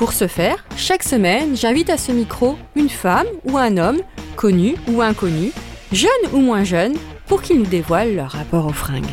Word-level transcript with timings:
Pour 0.00 0.14
ce 0.14 0.28
faire, 0.28 0.64
chaque 0.78 1.02
semaine, 1.02 1.54
j'invite 1.54 1.90
à 1.90 1.98
ce 1.98 2.10
micro 2.10 2.56
une 2.74 2.88
femme 2.88 3.26
ou 3.44 3.58
un 3.58 3.76
homme, 3.76 3.98
connu 4.34 4.76
ou 4.88 5.02
inconnu, 5.02 5.52
jeune 5.92 6.10
ou 6.32 6.38
moins 6.38 6.64
jeune, 6.64 6.94
pour 7.26 7.42
qu'ils 7.42 7.58
nous 7.58 7.66
dévoilent 7.66 8.14
leur 8.14 8.30
rapport 8.30 8.64
aux 8.64 8.72
fringues. 8.72 9.04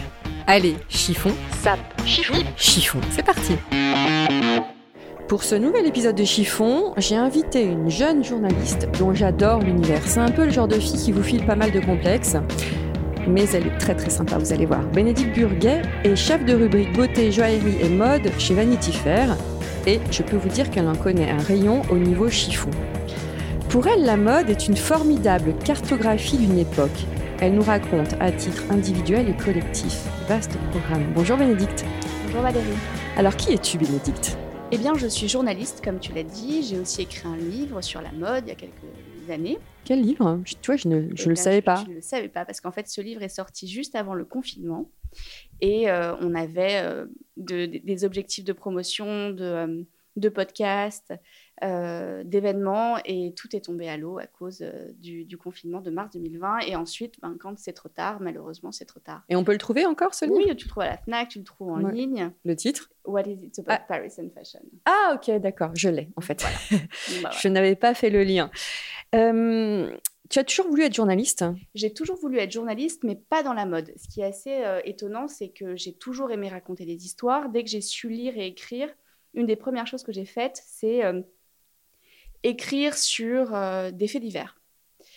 Allez, 0.47 0.75
chiffon, 0.87 1.33
sap, 1.61 1.77
chiffon, 2.05 2.41
chiffon, 2.55 3.01
c'est 3.11 3.25
parti. 3.25 3.57
Pour 5.27 5.43
ce 5.43 5.55
nouvel 5.55 5.85
épisode 5.87 6.15
de 6.15 6.23
Chiffon, 6.23 6.93
j'ai 6.95 7.17
invité 7.17 7.63
une 7.63 7.89
jeune 7.89 8.23
journaliste 8.23 8.87
dont 8.97 9.13
j'adore 9.13 9.59
l'univers. 9.59 10.03
C'est 10.05 10.21
un 10.21 10.31
peu 10.31 10.45
le 10.45 10.51
genre 10.51 10.69
de 10.69 10.79
fille 10.79 11.03
qui 11.03 11.11
vous 11.11 11.21
file 11.21 11.45
pas 11.45 11.57
mal 11.57 11.71
de 11.71 11.81
complexes 11.81 12.37
mais 13.27 13.45
elle 13.53 13.67
est 13.67 13.77
très 13.77 13.95
très 13.95 14.09
sympa, 14.09 14.37
vous 14.37 14.53
allez 14.53 14.65
voir. 14.65 14.81
Bénédicte 14.93 15.35
Burguet 15.35 15.81
est 16.03 16.15
chef 16.15 16.43
de 16.45 16.53
rubrique 16.53 16.93
beauté, 16.93 17.31
joaillerie 17.31 17.77
et 17.81 17.89
mode 17.89 18.31
chez 18.39 18.53
Vanity 18.53 18.91
Fair 18.91 19.35
et 19.85 19.99
je 20.11 20.21
peux 20.23 20.37
vous 20.37 20.49
dire 20.49 20.69
qu'elle 20.69 20.87
en 20.87 20.95
connaît 20.95 21.29
un 21.29 21.37
rayon 21.37 21.81
au 21.89 21.97
niveau 21.97 22.29
chiffon. 22.29 22.69
Pour 23.69 23.87
elle, 23.87 24.03
la 24.03 24.17
mode 24.17 24.49
est 24.49 24.67
une 24.67 24.77
formidable 24.77 25.53
cartographie 25.63 26.37
d'une 26.37 26.57
époque. 26.57 27.05
Elle 27.39 27.53
nous 27.53 27.63
raconte 27.63 28.15
à 28.19 28.31
titre 28.31 28.63
individuel 28.71 29.29
et 29.29 29.43
collectif. 29.43 30.03
Vaste 30.27 30.57
programme. 30.71 31.05
Bonjour 31.13 31.37
Bénédicte. 31.37 31.85
Bonjour 32.25 32.41
Valérie. 32.41 32.65
Alors 33.15 33.35
qui 33.35 33.53
es-tu 33.53 33.77
Bénédicte? 33.77 34.37
Eh 34.71 34.77
bien, 34.77 34.95
je 34.95 35.07
suis 35.07 35.29
journaliste, 35.29 35.81
comme 35.83 35.99
tu 35.99 36.11
l'as 36.13 36.23
dit. 36.23 36.63
J'ai 36.63 36.77
aussi 36.77 37.03
écrit 37.03 37.27
un 37.27 37.37
livre 37.37 37.81
sur 37.81 38.01
la 38.01 38.11
mode 38.11 38.43
il 38.45 38.49
y 38.49 38.51
a 38.51 38.55
quelques 38.55 39.31
années. 39.31 39.59
Quel 39.87 40.01
livre? 40.01 40.41
Tu 40.45 40.57
vois, 40.65 40.75
je 40.75 40.87
ne 40.89 41.15
je 41.15 41.23
Eh 41.23 41.27
le 41.29 41.33
bien, 41.35 41.43
savais 41.43 41.61
pas. 41.61 41.81
Je 41.85 41.89
ne 41.89 41.95
le 41.95 42.01
savais 42.01 42.27
pas 42.27 42.43
parce 42.43 42.59
qu'en 42.59 42.71
fait, 42.73 42.87
ce 42.89 42.99
livre 42.99 43.23
est 43.23 43.29
sorti 43.29 43.67
juste 43.69 43.95
avant 43.95 44.13
le 44.15 44.25
confinement 44.25 44.91
et 45.61 45.89
euh, 45.89 46.13
on 46.19 46.35
avait 46.35 46.81
euh, 46.83 47.05
de- 47.37 47.65
de- 47.67 47.77
des 47.83 48.03
objectifs 48.03 48.43
de 48.43 48.51
promotion, 48.53 49.29
de, 49.29 49.43
euh, 49.43 49.83
de 50.17 50.29
podcasts, 50.29 51.13
euh, 51.63 52.23
d'événements 52.25 52.97
et 53.05 53.33
tout 53.35 53.55
est 53.55 53.61
tombé 53.61 53.87
à 53.87 53.97
l'eau 53.97 54.17
à 54.17 54.25
cause 54.27 54.59
euh, 54.61 54.91
du, 54.97 55.23
du 55.25 55.37
confinement 55.37 55.79
de 55.79 55.89
mars 55.91 56.11
2020. 56.11 56.59
Et 56.67 56.75
ensuite, 56.75 57.15
ben, 57.21 57.37
quand 57.39 57.57
c'est 57.57 57.73
trop 57.73 57.87
tard, 57.89 58.19
malheureusement, 58.19 58.71
c'est 58.71 58.85
trop 58.85 58.99
tard. 58.99 59.23
Et 59.29 59.35
on 59.35 59.43
peut 59.43 59.51
le 59.53 59.57
trouver 59.57 59.85
encore 59.85 60.13
ce 60.15 60.25
livre? 60.25 60.37
Oui, 60.37 60.55
tu 60.55 60.65
le 60.65 60.69
trouves 60.69 60.83
à 60.83 60.87
la 60.89 60.97
Fnac, 60.97 61.29
tu 61.29 61.39
le 61.39 61.45
trouves 61.45 61.69
en 61.69 61.81
Ouais. 61.83 61.93
ligne. 61.93 62.31
Le 62.43 62.55
titre? 62.55 62.89
What 63.05 63.21
is 63.27 63.43
it 63.45 63.59
about 63.59 63.73
Ah. 63.79 63.85
Paris 63.87 64.11
and 64.17 64.29
fashion? 64.33 64.59
Ah 64.85 65.15
ok, 65.15 65.39
d'accord, 65.39 65.71
je 65.75 65.89
l'ai 65.89 66.09
en 66.17 66.21
fait. 66.21 66.43
Bah, 67.23 67.29
Je 67.39 67.47
n'avais 67.47 67.75
pas 67.75 67.93
fait 67.93 68.09
le 68.09 68.23
lien. 68.23 68.51
Euh, 69.15 69.95
tu 70.29 70.39
as 70.39 70.43
toujours 70.43 70.67
voulu 70.67 70.83
être 70.83 70.93
journaliste? 70.93 71.45
J'ai 71.73 71.93
toujours 71.93 72.17
voulu 72.17 72.37
être 72.39 72.51
journaliste, 72.51 73.03
mais 73.03 73.15
pas 73.15 73.43
dans 73.43 73.53
la 73.53 73.65
mode. 73.65 73.93
Ce 73.95 74.07
qui 74.09 74.21
est 74.21 74.25
assez 74.25 74.63
euh, 74.65 74.81
étonnant, 74.83 75.27
c'est 75.27 75.49
que 75.49 75.75
j'ai 75.75 75.93
toujours 75.93 76.31
aimé 76.31 76.49
raconter 76.49 76.85
des 76.85 77.05
histoires. 77.05 77.49
Dès 77.49 77.63
que 77.63 77.69
j'ai 77.69 77.81
su 77.81 78.09
lire 78.09 78.37
et 78.37 78.47
écrire, 78.47 78.89
une 79.37 79.45
des 79.45 79.55
premières 79.55 79.87
choses 79.87 80.03
que 80.03 80.11
j'ai 80.11 80.25
faites, 80.25 80.61
c'est 80.65 81.05
euh, 81.05 81.21
écrire 82.43 82.97
sur 82.97 83.53
euh, 83.53 83.91
des 83.91 84.07
faits 84.07 84.21
divers. 84.21 84.59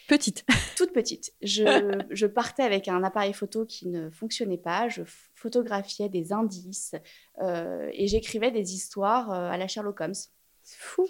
Petite. 0.08 0.44
Toute 0.76 0.92
petite. 0.92 1.32
Je, 1.42 2.04
je 2.10 2.26
partais 2.26 2.62
avec 2.62 2.88
un 2.88 3.02
appareil 3.02 3.32
photo 3.32 3.64
qui 3.64 3.88
ne 3.88 4.10
fonctionnait 4.10 4.58
pas. 4.58 4.88
Je 4.88 5.02
photographiais 5.34 6.08
des 6.08 6.32
indices 6.32 6.94
euh, 7.40 7.88
et 7.92 8.06
j'écrivais 8.06 8.50
des 8.50 8.74
histoires 8.74 9.30
à 9.30 9.56
la 9.56 9.66
Sherlock 9.66 10.00
Holmes. 10.00 10.14
C'est 10.62 10.78
fou. 10.78 11.08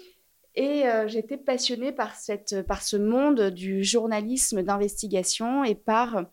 Et 0.55 0.85
euh, 0.85 1.07
j'étais 1.07 1.37
passionnée 1.37 1.91
par, 1.91 2.15
cette, 2.15 2.61
par 2.63 2.81
ce 2.81 2.97
monde 2.97 3.49
du 3.51 3.83
journalisme 3.83 4.63
d'investigation 4.63 5.63
et 5.63 5.75
par 5.75 6.25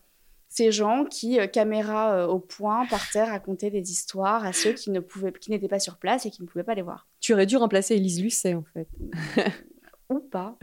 ces 0.49 0.71
gens 0.71 1.05
qui, 1.05 1.39
euh, 1.39 1.45
caméra 1.45 2.13
euh, 2.13 2.27
au 2.27 2.39
point, 2.39 2.85
partaient 2.87 3.23
raconter 3.23 3.69
des 3.69 3.91
histoires 3.91 4.43
à 4.43 4.51
ceux 4.51 4.73
qui 4.73 4.89
ne 4.89 4.99
pouvaient, 4.99 5.31
qui 5.31 5.51
n'étaient 5.51 5.67
pas 5.67 5.79
sur 5.79 5.97
place 5.97 6.25
et 6.25 6.31
qui 6.31 6.41
ne 6.41 6.47
pouvaient 6.47 6.63
pas 6.63 6.73
les 6.73 6.81
voir. 6.81 7.07
Tu 7.19 7.33
aurais 7.33 7.45
dû 7.45 7.55
remplacer 7.55 7.95
Élise 7.95 8.21
Lucet 8.21 8.55
en 8.55 8.63
fait. 8.73 8.87
Ou 10.09 10.19
pas. 10.19 10.57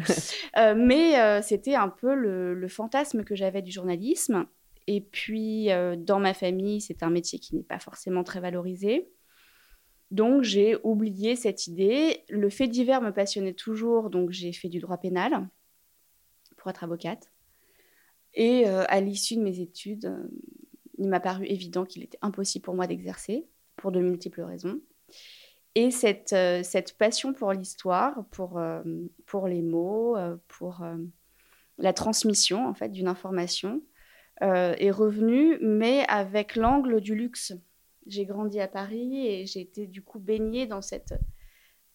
Euh, 0.59 0.75
mais 0.77 1.41
c'était 1.43 1.77
un 1.77 1.89
peu 1.89 2.15
le, 2.15 2.53
le 2.55 2.69
fantasme 2.69 3.23
que 3.23 3.37
j'avais 3.37 3.63
du 3.63 3.71
journalisme. 3.71 4.47
Et 4.89 5.01
puis, 5.01 5.69
dans 5.99 6.19
ma 6.19 6.35
famille, 6.35 6.81
c'est 6.81 7.03
un 7.03 7.11
métier 7.11 7.39
qui 7.39 7.55
n'est 7.55 7.63
pas 7.63 7.79
forcément 7.79 8.25
très 8.25 8.41
valorisé. 8.41 9.09
Donc, 10.11 10.43
j'ai 10.43 10.77
oublié 10.83 11.37
cette 11.37 11.67
idée. 11.67 12.25
Le 12.29 12.49
fait 12.49 12.67
divers 12.67 13.03
me 13.03 13.13
passionnait 13.13 13.53
toujours, 13.53 14.11
donc 14.11 14.31
j'ai 14.31 14.53
fait 14.53 14.69
du 14.69 14.81
droit 14.81 14.97
pénal 14.97 15.49
pour 16.57 16.71
être 16.71 16.83
avocate. 16.83 17.31
Et 18.37 18.69
euh, 18.69 18.85
à 18.89 19.01
l'issue 19.01 19.37
de 19.37 19.41
mes 19.41 19.61
études, 19.61 20.05
euh, 20.05 20.29
il 20.99 21.09
m'a 21.09 21.21
paru 21.21 21.47
évident 21.47 21.85
qu'il 21.85 22.03
était 22.03 22.19
impossible 22.23 22.65
pour 22.65 22.75
moi 22.75 22.87
d'exercer, 22.87 23.47
pour 23.77 23.91
de 23.91 24.01
multiples 24.01 24.43
raisons. 24.43 24.81
Et 25.75 25.91
cette, 25.91 26.33
euh, 26.35 26.63
cette 26.63 26.97
passion 26.97 27.33
pour 27.33 27.53
l'histoire, 27.53 28.25
pour, 28.31 28.61
pour 29.27 29.49
les 29.49 29.63
mots, 29.63 30.17
pour 30.49 30.85
la 31.79 31.93
transmission 31.93 32.67
en 32.67 32.75
fait 32.75 32.91
d'une 32.91 33.09
information, 33.09 33.83
est 34.41 34.91
revenue, 34.91 35.59
mais 35.61 36.05
avec 36.09 36.57
l'angle 36.57 37.01
du 37.01 37.15
luxe. 37.15 37.53
J'ai 38.07 38.25
grandi 38.25 38.61
à 38.61 38.69
Paris 38.69 39.27
et 39.27 39.47
j'ai 39.47 39.61
été 39.61 39.87
du 39.87 40.03
coup 40.03 40.19
baignée 40.19 40.67
dans 40.67 40.83
cette, 40.83 41.15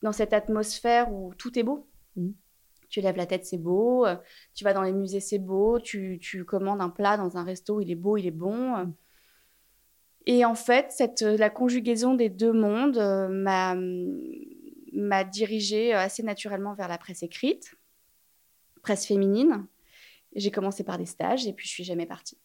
dans 0.02 0.12
cette 0.12 0.34
atmosphère 0.34 1.12
où 1.12 1.34
tout 1.35 1.58
est 1.58 1.63
beau. 1.63 1.88
Mhm. 2.16 2.34
Tu 2.91 3.02
lèves 3.02 3.18
la 3.18 3.25
tête, 3.25 3.46
c'est 3.46 3.57
beau. 3.57 4.06
euh, 4.06 4.16
Tu 4.53 4.63
vas 4.63 4.74
dans 4.74 4.84
les 4.84 4.94
musées, 4.94 5.19
c'est 5.22 5.40
beau. 5.40 5.79
Tu, 5.79 6.19
tu 6.22 6.46
commandes 6.46 6.81
un 6.81 6.90
plat 6.90 7.18
dans 7.18 7.38
un 7.38 7.44
resto, 7.44 7.81
il 7.81 7.90
est 7.90 7.96
beau, 7.96 8.18
il 8.18 8.28
est 8.28 8.31
bon. 8.31 8.75
euh. 8.75 8.85
Et 10.28 10.46
en 10.46 10.53
fait, 10.53 10.91
cette, 10.91 11.22
la 11.24 11.50
conjugaison 11.50 12.13
des 12.13 12.29
deux 12.29 12.53
mondes 12.53 12.97
euh, 13.00 13.28
m'a 13.28 13.75
m'a 14.94 15.24
dirigée 15.24 15.94
assez 15.94 16.22
naturellement 16.22 16.74
vers 16.74 16.90
la 16.90 16.97
presse 16.97 17.24
écrite, 17.24 17.74
presse 18.84 19.08
féminine. 19.08 19.66
J'ai 20.35 20.52
commencé 20.52 20.84
par 20.84 20.97
des 20.97 21.06
stages 21.06 21.47
et 21.47 21.53
puis 21.53 21.66
je 21.68 21.72
suis 21.73 21.84
jamais 21.85 22.06
partie. 22.06 22.38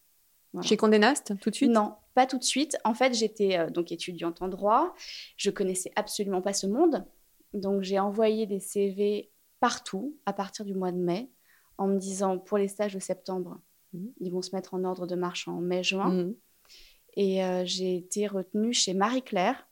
Voilà. 0.53 0.67
Chez 0.67 0.77
Condé 0.77 0.99
Nast 1.01 1.35
tout 1.41 1.51
de 1.51 1.55
suite? 1.57 1.71
Non, 1.71 1.95
pas 2.15 2.25
tout 2.27 2.39
de 2.39 2.45
suite. 2.45 2.79
En 2.85 2.95
fait, 2.95 3.15
j'étais 3.15 3.59
euh, 3.59 3.69
donc 3.69 3.91
étudiante 3.93 4.43
en 4.43 4.49
droit. 4.49 4.95
Je 5.37 5.51
connaissais 5.51 5.91
absolument 5.97 6.41
pas 6.41 6.53
ce 6.53 6.67
monde. 6.69 7.05
Donc, 7.53 7.83
j'ai 7.83 7.99
envoyé 7.99 8.47
des 8.47 8.61
CV 8.61 9.31
partout 9.61 10.17
à 10.27 10.33
partir 10.33 10.65
du 10.65 10.75
mois 10.75 10.93
de 10.93 10.99
mai 10.99 11.31
en 11.79 11.87
me 11.87 11.99
disant 11.99 12.39
pour 12.39 12.59
les 12.59 12.69
stages 12.69 12.95
de 12.95 12.99
septembre, 13.01 13.61
Mhm. 13.93 14.13
ils 14.21 14.33
vont 14.33 14.43
se 14.43 14.55
mettre 14.55 14.75
en 14.75 14.85
ordre 14.85 15.07
de 15.07 15.15
marche 15.15 15.49
en 15.49 15.61
mai-juin. 15.61 16.11
Mhm. 16.11 16.35
Et 17.17 17.43
euh, 17.45 17.63
j'ai 17.65 17.97
été 17.97 18.27
retenue 18.27 18.73
chez 18.73 18.93
Marie-Claire. 18.95 19.67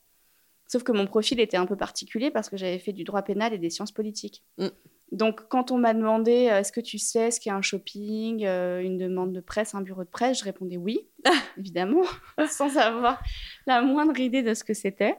Sauf 0.66 0.82
que 0.82 0.92
mon 0.92 1.06
profil 1.06 1.40
était 1.40 1.58
un 1.58 1.66
peu 1.66 1.76
particulier 1.76 2.30
parce 2.30 2.48
que 2.48 2.56
j'avais 2.56 2.78
fait 2.78 2.92
du 2.92 3.04
droit 3.04 3.22
pénal 3.22 3.52
et 3.52 3.58
des 3.58 3.68
sciences 3.68 3.92
politiques. 3.92 4.42
Mm. 4.56 4.68
Donc, 5.12 5.46
quand 5.48 5.70
on 5.70 5.76
m'a 5.76 5.92
demandé 5.92 6.48
euh, 6.50 6.60
est-ce 6.60 6.72
que 6.72 6.80
tu 6.80 6.98
sais 6.98 7.30
ce 7.30 7.38
qu'est 7.38 7.50
un 7.50 7.60
shopping, 7.60 8.44
euh, 8.46 8.80
une 8.82 8.96
demande 8.96 9.32
de 9.34 9.40
presse, 9.40 9.74
un 9.74 9.82
bureau 9.82 10.02
de 10.04 10.08
presse, 10.08 10.38
je 10.38 10.44
répondais 10.44 10.78
oui, 10.78 11.06
évidemment, 11.58 12.02
sans 12.48 12.78
avoir 12.78 13.22
la 13.66 13.82
moindre 13.82 14.18
idée 14.18 14.42
de 14.42 14.54
ce 14.54 14.64
que 14.64 14.72
c'était. 14.74 15.16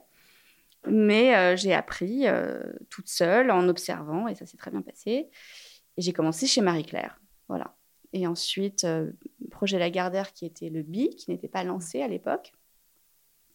Mais 0.88 1.36
euh, 1.36 1.56
j'ai 1.56 1.74
appris 1.74 2.28
euh, 2.28 2.62
toute 2.90 3.08
seule 3.08 3.52
en 3.52 3.68
observant 3.68 4.28
et 4.28 4.36
ça 4.36 4.46
s'est 4.46 4.58
très 4.58 4.72
bien 4.72 4.82
passé. 4.82 5.30
Et 5.98 6.02
j'ai 6.02 6.14
commencé 6.14 6.48
chez 6.48 6.62
Marie-Claire. 6.62 7.20
Voilà. 7.48 7.76
Et 8.14 8.28
ensuite, 8.28 8.84
euh, 8.86 9.12
projet 9.52 9.80
Lagardère 9.80 10.34
qui 10.34 10.46
était 10.46 10.70
le 10.70 10.84
BI, 10.84 11.10
qui 11.16 11.32
n'était 11.32 11.48
pas 11.48 11.64
lancé 11.64 12.02
à 12.02 12.08
l'époque. 12.08 12.54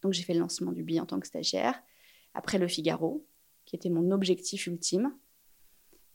Donc 0.02 0.12
j'ai 0.12 0.22
fait 0.22 0.34
le 0.34 0.40
lancement 0.40 0.72
du 0.72 0.82
BI 0.82 1.00
en 1.00 1.06
tant 1.06 1.20
que 1.20 1.26
stagiaire. 1.26 1.80
Après 2.34 2.58
le 2.58 2.68
Figaro, 2.68 3.26
qui 3.64 3.76
était 3.76 3.90
mon 3.90 4.10
objectif 4.10 4.66
ultime. 4.66 5.14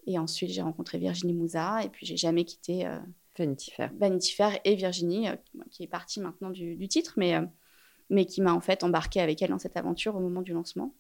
Et 0.08 0.20
ensuite, 0.20 0.52
j'ai 0.52 0.62
rencontré 0.62 1.00
Virginie 1.00 1.34
Mouza, 1.34 1.84
et 1.84 1.90
puis 1.90 2.06
j'ai 2.06 2.18
jamais 2.18 2.46
quitté 2.46 2.86
euh, 2.86 3.00
Vanity 3.38 3.72
Fair. 3.72 3.92
Vanity 3.98 4.34
Fair 4.34 4.60
et 4.64 4.76
Virginie, 4.76 5.28
qui 5.72 5.84
est 5.84 5.88
partie 5.88 6.20
maintenant 6.20 6.52
du, 6.52 6.76
du 6.76 6.88
titre, 6.88 7.16
mais, 7.18 7.34
mais 8.12 8.26
qui 8.28 8.42
m'a 8.42 8.54
en 8.54 8.62
fait 8.62 8.84
embarqué 8.84 9.20
avec 9.20 9.42
elle 9.42 9.50
dans 9.50 9.58
cette 9.58 9.78
aventure 9.78 10.16
au 10.16 10.20
moment 10.20 10.44
du 10.44 10.54
lancement, 10.54 10.94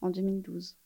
en 0.00 0.10
2012. 0.10 0.76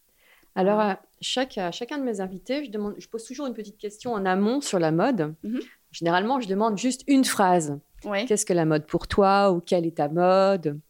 Alors, 0.55 0.81
à, 0.81 1.00
chaque, 1.20 1.56
à 1.56 1.70
chacun 1.70 1.99
de 1.99 2.03
mes 2.03 2.20
invités, 2.20 2.64
je, 2.64 2.70
demande, 2.70 2.94
je 2.99 3.09
pose 3.09 3.25
toujours 3.25 3.47
une 3.47 3.55
petite 3.55 3.79
question 3.79 4.12
en 4.12 4.26
amont 4.26 4.61
sur 4.61 4.79
la 4.79 4.93
mode. 4.93 5.35
Mhm. 5.43 5.61
Généralement, 5.93 6.41
je 6.41 6.49
demande 6.49 6.79
juste 6.79 7.05
une 7.06 7.25
phrase. 7.25 7.79
Ouais. 8.05 8.25
Qu'est-ce 8.26 8.44
que 8.44 8.53
la 8.53 8.64
mode 8.64 8.87
pour 8.87 9.09
toi 9.09 9.53
ou 9.53 9.61
quelle 9.61 9.87
est 9.87 9.97
ta 9.97 10.09
mode? 10.09 10.81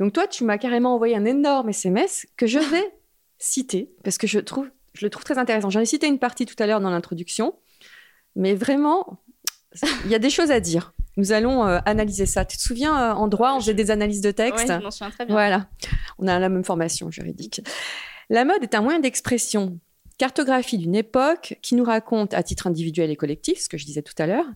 Donc 0.00 0.12
toi, 0.12 0.26
tu 0.26 0.44
m'as 0.44 0.58
carrément 0.58 0.94
envoyé 0.94 1.16
un 1.16 1.24
énorme 1.24 1.68
SMS 1.68 2.26
que 2.36 2.46
je 2.46 2.58
vais 2.70 2.94
citer 3.38 3.92
parce 4.02 4.18
que 4.18 4.26
je, 4.26 4.38
trouve, 4.38 4.68
je 4.94 5.04
le 5.04 5.10
trouve 5.10 5.24
très 5.24 5.38
intéressant. 5.38 5.70
J'en 5.70 5.80
ai 5.80 5.86
cité 5.86 6.06
une 6.06 6.18
partie 6.18 6.46
tout 6.46 6.60
à 6.60 6.66
l'heure 6.66 6.80
dans 6.80 6.90
l'introduction, 6.90 7.54
mais 8.34 8.54
vraiment, 8.54 9.22
il 10.04 10.10
y 10.10 10.14
a 10.14 10.18
des 10.18 10.30
choses 10.30 10.50
à 10.50 10.60
dire. 10.60 10.94
Nous 11.16 11.32
allons 11.32 11.66
euh, 11.66 11.78
analyser 11.84 12.26
ça. 12.26 12.44
Tu 12.44 12.56
te 12.56 12.62
souviens, 12.62 13.10
euh, 13.10 13.14
en 13.14 13.28
droit, 13.28 13.54
on 13.54 13.60
faisait 13.60 13.74
des 13.74 13.90
analyses 13.90 14.20
de 14.20 14.30
texte 14.30 14.68
Ouais, 14.68 14.78
je 14.78 14.82
m'en 14.82 14.90
souviens 14.90 15.10
très 15.10 15.26
bien. 15.26 15.34
Voilà, 15.34 15.68
on 16.18 16.26
a 16.26 16.38
la 16.38 16.48
même 16.48 16.64
formation 16.64 17.10
juridique. 17.10 17.60
La 18.30 18.44
mode 18.44 18.62
est 18.62 18.74
un 18.74 18.80
moyen 18.80 18.98
d'expression, 18.98 19.78
cartographie 20.16 20.78
d'une 20.78 20.94
époque 20.94 21.58
qui 21.62 21.74
nous 21.74 21.84
raconte 21.84 22.32
à 22.34 22.42
titre 22.42 22.66
individuel 22.66 23.10
et 23.10 23.16
collectif, 23.16 23.60
ce 23.60 23.68
que 23.68 23.76
je 23.76 23.84
disais 23.84 24.02
tout 24.02 24.14
à 24.18 24.26
l'heure. 24.26 24.46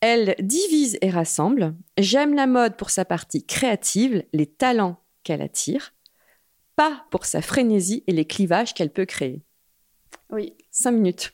Elle 0.00 0.34
divise 0.40 0.98
et 1.00 1.10
rassemble. 1.10 1.74
J'aime 1.98 2.34
la 2.34 2.46
mode 2.46 2.76
pour 2.76 2.90
sa 2.90 3.04
partie 3.04 3.44
créative, 3.44 4.24
les 4.32 4.46
talents 4.46 5.02
qu'elle 5.24 5.42
attire, 5.42 5.94
pas 6.76 7.04
pour 7.10 7.26
sa 7.26 7.42
frénésie 7.42 8.04
et 8.06 8.12
les 8.12 8.24
clivages 8.24 8.74
qu'elle 8.74 8.90
peut 8.90 9.04
créer. 9.04 9.42
Oui. 10.30 10.54
Cinq 10.70 10.92
minutes. 10.92 11.32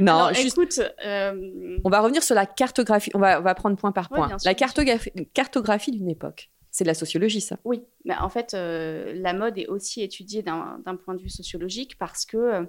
Non, 0.00 0.30
juste- 0.32 0.56
écoute, 0.56 0.80
euh, 1.04 1.78
on 1.84 1.90
va 1.90 2.00
revenir 2.00 2.22
sur 2.22 2.34
la 2.34 2.46
cartographie. 2.46 3.10
On 3.14 3.18
va, 3.18 3.40
on 3.40 3.42
va 3.42 3.54
prendre 3.54 3.76
point 3.76 3.92
par 3.92 4.08
point. 4.08 4.28
la 4.44 4.54
cartographie, 4.54 5.10
cartographie 5.34 5.90
d'une 5.90 6.08
époque. 6.08 6.50
C'est 6.70 6.84
de 6.84 6.88
la 6.88 6.94
sociologie, 6.94 7.40
ça. 7.40 7.58
Oui, 7.64 7.82
mais 8.04 8.16
en 8.16 8.28
fait, 8.28 8.54
euh, 8.54 9.12
la 9.14 9.32
mode 9.32 9.58
est 9.58 9.68
aussi 9.68 10.02
étudiée 10.02 10.42
d'un 10.42 10.96
point 11.04 11.14
de 11.14 11.22
vue 11.22 11.30
sociologique 11.30 11.96
parce 11.98 12.24
que 12.26 12.36
euh, 12.36 12.64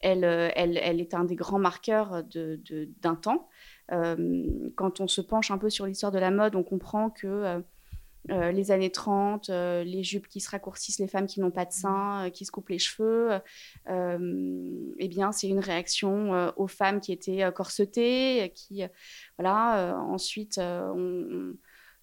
elle, 0.00 0.24
elle, 0.24 0.78
elle 0.82 1.00
est 1.00 1.14
un 1.14 1.24
des 1.24 1.36
grands 1.36 1.58
marqueurs 1.58 2.22
d'un 2.24 3.14
temps. 3.14 3.48
Quand 3.88 5.00
on 5.00 5.08
se 5.08 5.20
penche 5.22 5.50
un 5.50 5.58
peu 5.58 5.70
sur 5.70 5.86
l'histoire 5.86 6.12
de 6.12 6.18
la 6.18 6.30
mode, 6.30 6.54
on 6.54 6.62
comprend 6.64 7.08
que 7.08 7.62
euh, 8.30 8.50
les 8.50 8.70
années 8.72 8.90
30, 8.90 9.50
euh, 9.50 9.84
les 9.84 10.02
jupes 10.02 10.26
qui 10.28 10.40
se 10.40 10.50
raccourcissent, 10.50 10.98
les 10.98 11.06
femmes 11.06 11.26
qui 11.26 11.40
n'ont 11.40 11.50
pas 11.50 11.64
de 11.64 11.72
seins, 11.72 12.26
euh, 12.26 12.30
qui 12.30 12.44
se 12.44 12.50
coupent 12.50 12.70
les 12.70 12.78
cheveux, 12.78 13.38
eh 13.88 15.08
bien, 15.08 15.32
c'est 15.32 15.48
une 15.48 15.60
réaction 15.60 16.52
aux 16.56 16.66
femmes 16.68 17.00
qui 17.00 17.12
étaient 17.12 17.44
corsetées, 17.54 18.52
qui, 18.54 18.82
voilà. 19.38 19.96
ensuite, 20.00 20.58
on- 20.58 20.92
on- 21.30 21.54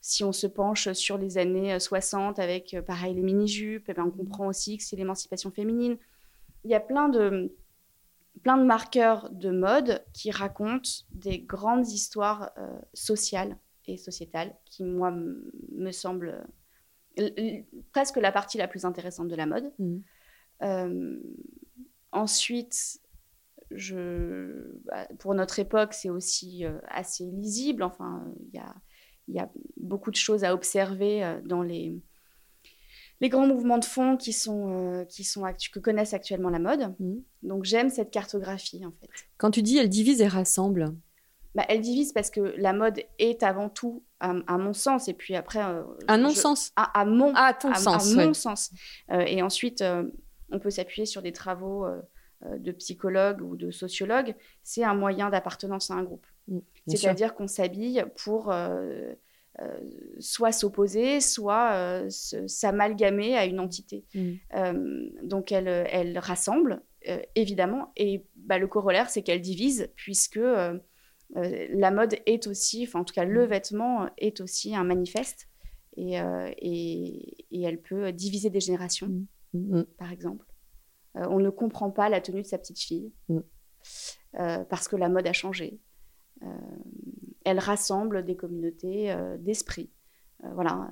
si 0.02 0.24
on 0.26 0.34
se 0.34 0.48
penche 0.48 0.92
sur 0.94 1.18
les 1.18 1.38
années 1.38 1.74
euh, 1.74 1.80
60 1.80 2.38
avec, 2.38 2.76
pareil, 2.86 3.14
les 3.14 3.22
mini-jupes, 3.24 3.90
eh 3.90 4.00
on 4.02 4.12
comprend 4.12 4.48
aussi 4.48 4.78
que 4.78 4.84
c'est 4.84 4.98
l'émancipation 4.98 5.50
féminine. 5.52 5.98
Il 6.66 6.72
y 6.72 6.76
a 6.76 6.82
plein 6.82 7.08
de, 7.10 7.56
plein 8.44 8.58
de 8.58 8.64
marqueurs 8.66 9.30
de 9.32 9.50
mode 9.50 10.04
qui 10.14 10.30
racontent 10.32 10.90
des 11.12 11.40
grandes 11.40 11.88
histoires 11.88 12.52
sociales 12.94 13.58
et 13.88 13.98
sociétales 13.98 14.56
qui, 14.66 14.84
moi, 14.84 15.12
me 15.12 15.92
semblent 15.92 16.46
euh, 17.20 17.62
presque 17.92 18.18
la 18.18 18.32
partie 18.32 18.58
la 18.58 18.68
plus 18.68 18.86
intéressante 18.86 19.28
de 19.28 19.36
la 19.36 19.46
mode. 19.46 19.74
Mhm. 19.80 20.04
Euh, 20.64 21.20
ensuite, 22.12 23.00
je, 23.72 24.78
bah, 24.86 25.08
pour 25.20 25.34
notre 25.36 25.60
époque, 25.60 25.94
c'est 25.94 26.10
aussi 26.10 26.66
euh, 26.66 26.78
assez 26.88 27.26
lisible. 27.26 27.84
Enfin, 27.84 28.26
il 28.48 28.56
y 28.56 28.60
a, 28.60 28.76
il 29.28 29.36
y 29.36 29.40
a 29.40 29.52
beaucoup 29.78 30.12
de 30.12 30.16
choses 30.16 30.44
à 30.44 30.54
observer 30.54 31.40
dans 31.46 31.64
les, 31.64 31.96
les 33.22 33.30
grands 33.30 33.48
mouvements 33.48 33.78
de 33.78 33.86
fond 33.86 34.18
qui 34.18 34.34
sont, 34.34 34.70
euh, 34.72 35.06
qui 35.06 35.24
sont 35.24 35.44
actu- 35.46 35.72
que 35.72 35.80
connaissent 35.80 36.14
actuellement 36.14 36.50
la 36.50 36.60
mode. 36.60 36.96
Mhm. 37.00 37.24
Donc 37.42 37.64
j'aime 37.64 37.90
cette 37.90 38.12
cartographie 38.12 38.86
en 38.86 38.92
fait. 38.92 39.10
Quand 39.38 39.52
tu 39.52 39.62
dis 39.62 39.78
elle 39.78 39.90
divise 39.90 40.22
et 40.22 40.28
rassemble, 40.28 40.94
Bah, 41.56 41.66
elle 41.70 41.82
divise 41.82 42.14
parce 42.14 42.30
que 42.32 42.42
la 42.58 42.74
mode 42.74 43.02
est 43.20 43.44
avant 43.44 43.70
tout, 43.70 44.04
à, 44.20 44.34
à 44.48 44.58
mon 44.58 44.74
sens, 44.74 45.08
et 45.08 45.14
puis 45.14 45.36
après... 45.36 45.60
euh, 45.64 45.84
un 46.08 46.18
je- 46.18 46.24
non-sens. 46.24 46.72
à, 46.76 47.00
à 47.00 47.06
mon, 47.06 47.32
Ah, 47.36 47.48
à 47.48 47.54
ton 47.54 47.74
sens. 47.76 48.14
à 48.14 48.18
ouais. 48.18 48.26
mon 48.26 48.34
sens. 48.34 48.72
Euh, 49.12 49.20
et 49.28 49.42
ensuite, 49.44 49.82
euh, 49.82 50.04
on 50.52 50.60
peut 50.60 50.72
s'appuyer 50.72 51.06
sur 51.06 51.22
des 51.22 51.32
travaux 51.32 51.86
euh, 51.86 52.02
euh, 52.46 52.58
de 52.58 52.72
psychologues 52.72 53.42
ou 53.42 53.56
de 53.56 53.70
sociologues. 53.70 54.36
C'est 54.64 54.84
un 54.84 54.96
moyen 54.96 55.30
d'appartenance 55.30 55.92
à 55.92 55.94
un 55.96 56.04
groupe. 56.04 56.26
Mm. 56.48 56.60
C'est-à-dire 56.88 57.36
qu'on 57.36 57.48
s'habille 57.48 58.04
pour 58.24 58.52
euh, 58.52 59.14
euh, 59.62 59.80
soit 60.20 60.52
s'opposer, 60.52 61.22
soit 61.22 61.74
euh, 61.74 62.10
s'amalgamer 62.48 63.38
à 63.38 63.46
une 63.46 63.60
entité. 63.60 64.06
Mm. 64.16 64.32
Euh, 64.56 65.10
donc 65.24 65.52
elle, 65.52 65.68
elle 65.68 66.18
rassemble, 66.18 66.82
euh, 67.10 67.20
évidemment, 67.36 67.92
et 67.96 68.26
bah, 68.38 68.58
le 68.58 68.68
corollaire, 68.68 69.10
c'est 69.10 69.22
qu'elle 69.22 69.42
divise, 69.42 69.90
puisque 69.96 70.38
euh, 70.38 70.78
euh, 71.36 71.68
la 71.72 71.92
mode 71.92 72.16
est 72.26 72.48
aussi, 72.48 72.84
enfin 72.88 73.00
en 73.00 73.04
tout 73.04 73.14
cas 73.14 73.26
le 73.26 73.46
vêtement 73.46 74.10
est 74.18 74.42
aussi 74.42 74.76
un 74.76 74.84
manifeste, 74.84 75.48
et, 75.96 76.20
euh, 76.20 76.52
et, 76.58 77.46
et 77.52 77.62
elle 77.62 77.82
peut 77.82 78.12
diviser 78.12 78.50
des 78.50 78.60
générations, 78.60 79.08
Mm, 79.54 79.80
mm. 79.80 79.86
par 79.98 80.12
exemple. 80.12 80.48
Euh, 81.18 81.28
on 81.30 81.40
ne 81.40 81.52
comprend 81.52 81.92
pas 81.92 82.10
la 82.10 82.22
tenue 82.22 82.42
de 82.42 82.48
sa 82.48 82.58
petite 82.58 82.80
fille, 82.80 83.12
Mm. 83.30 83.40
parce 84.70 84.88
que 84.88 84.96
la 84.96 85.10
mode 85.10 85.28
a 85.28 85.34
changé. 85.34 85.80
Elle 87.46 87.60
rassemble 87.60 88.26
des 88.26 88.36
communautés 88.36 89.16
d'esprit. 89.40 89.92
Voilà. 90.56 90.90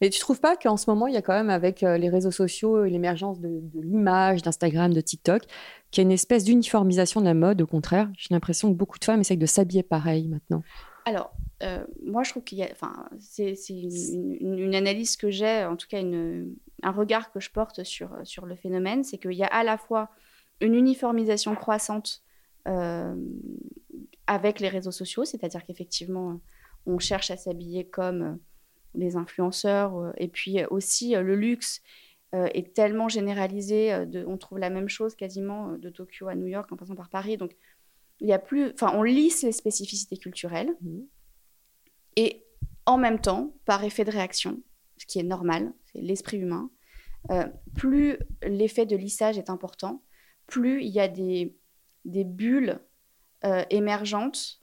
Et 0.00 0.10
tu 0.10 0.20
trouves 0.20 0.40
pas 0.40 0.56
qu'en 0.56 0.76
ce 0.76 0.88
moment, 0.90 1.06
il 1.06 1.14
y 1.14 1.16
a 1.16 1.22
quand 1.22 1.32
même, 1.32 1.50
avec 1.50 1.82
euh, 1.82 1.98
les 1.98 2.08
réseaux 2.08 2.30
sociaux 2.30 2.84
et 2.84 2.90
l'émergence 2.90 3.40
de, 3.40 3.60
l'image, 3.74 4.42
d'Instagram, 4.42 4.92
de 4.92 5.00
TikTok, 5.00 5.42
qu'il 5.90 6.02
y 6.02 6.04
a 6.04 6.06
une 6.06 6.12
espèce 6.12 6.44
d'uniformisation 6.44 7.20
de 7.20 7.26
la 7.26 7.34
mode. 7.34 7.62
Au 7.62 7.66
contraire, 7.66 8.10
j'ai 8.16 8.28
l'impression 8.30 8.72
que 8.72 8.76
beaucoup 8.76 8.98
de 8.98 9.04
femmes 9.04 9.20
essayent 9.20 9.36
de 9.36 9.46
s'habiller 9.46 9.82
pareil 9.82 10.28
maintenant. 10.28 10.62
Alors, 11.04 11.32
euh, 11.62 11.84
moi, 12.04 12.22
je 12.22 12.30
trouve 12.30 12.44
qu'il 12.44 12.58
y 12.58 12.62
a. 12.62 12.68
Enfin, 12.72 13.08
c'est 13.20 13.54
une, 13.70 14.74
analyse 14.74 15.16
que 15.16 15.30
j'ai, 15.30 15.64
en 15.64 15.76
tout 15.76 15.86
cas, 15.88 16.00
une, 16.00 16.54
un 16.82 16.90
regard 16.90 17.32
que 17.32 17.40
je 17.40 17.50
porte 17.50 17.84
sur, 17.84 18.10
sur 18.24 18.46
le 18.46 18.56
phénomène, 18.56 19.04
c'est 19.04 19.18
qu'il 19.18 19.32
y 19.32 19.44
a 19.44 19.48
à 19.48 19.64
la 19.64 19.78
fois 19.78 20.10
une 20.60 20.74
uniformisation 20.74 21.54
croissante 21.54 22.22
euh, 22.68 23.14
avec 24.26 24.58
les 24.58 24.68
réseaux 24.68 24.90
sociaux, 24.90 25.24
c'est-à-dire 25.24 25.64
qu'effectivement, 25.64 26.40
on 26.86 26.98
cherche 26.98 27.30
à 27.30 27.36
s'habiller 27.36 27.86
comme 27.86 28.38
les 28.96 29.16
influenceurs, 29.16 29.96
euh, 29.96 30.12
et 30.16 30.28
puis 30.28 30.60
euh, 30.60 30.66
aussi 30.70 31.14
euh, 31.16 31.22
le 31.22 31.36
luxe 31.36 31.82
est 32.32 32.74
tellement 32.74 33.08
généralisé, 33.08 34.04
de, 34.04 34.22
on 34.26 34.36
trouve 34.36 34.58
la 34.58 34.68
même 34.68 34.90
chose 34.90 35.14
quasiment 35.14 35.72
de 35.78 35.88
Tokyo 35.88 36.28
à 36.28 36.34
New 36.34 36.48
York 36.48 36.70
en 36.70 36.76
passant 36.76 36.94
par 36.94 37.08
Paris, 37.08 37.38
donc 37.38 37.56
il 38.20 38.28
y 38.28 38.32
a 38.34 38.38
plus, 38.38 38.72
enfin, 38.74 38.92
on 38.94 39.02
lisse 39.02 39.42
les 39.42 39.52
spécificités 39.52 40.18
culturelles. 40.18 40.76
Mhm. 40.82 41.06
Et 42.16 42.44
en 42.84 42.98
même 42.98 43.20
temps, 43.20 43.54
par 43.64 43.84
effet 43.84 44.04
de 44.04 44.10
réaction, 44.10 44.60
ce 44.98 45.06
qui 45.06 45.18
est 45.18 45.22
normal, 45.22 45.72
c'est 45.86 46.02
l'esprit 46.02 46.36
humain, 46.36 46.70
euh, 47.30 47.46
plus 47.74 48.18
l'effet 48.42 48.86
de 48.86 48.96
lissage 48.96 49.38
est 49.38 49.50
important, 49.50 50.02
plus 50.46 50.82
il 50.82 50.90
y 50.90 51.00
a 51.00 51.08
des, 51.08 51.56
des 52.04 52.24
bulles 52.24 52.80
euh, 53.44 53.64
émergentes 53.70 54.60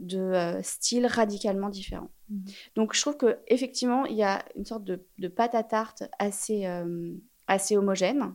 de 0.00 0.18
euh, 0.18 0.62
styles 0.62 1.06
radicalement 1.06 1.68
différents. 1.68 2.10
Mhm. 2.30 2.44
Donc 2.76 2.94
je 2.94 3.00
trouve 3.00 3.16
qu'effectivement, 3.16 4.06
il 4.06 4.16
y 4.16 4.22
a 4.22 4.44
une 4.56 4.64
sorte 4.64 4.84
de, 4.84 5.04
de 5.18 5.28
pâte 5.28 5.54
à 5.54 5.62
tarte 5.64 6.04
assez, 6.18 6.66
euh, 6.66 7.12
assez 7.46 7.76
homogène. 7.76 8.34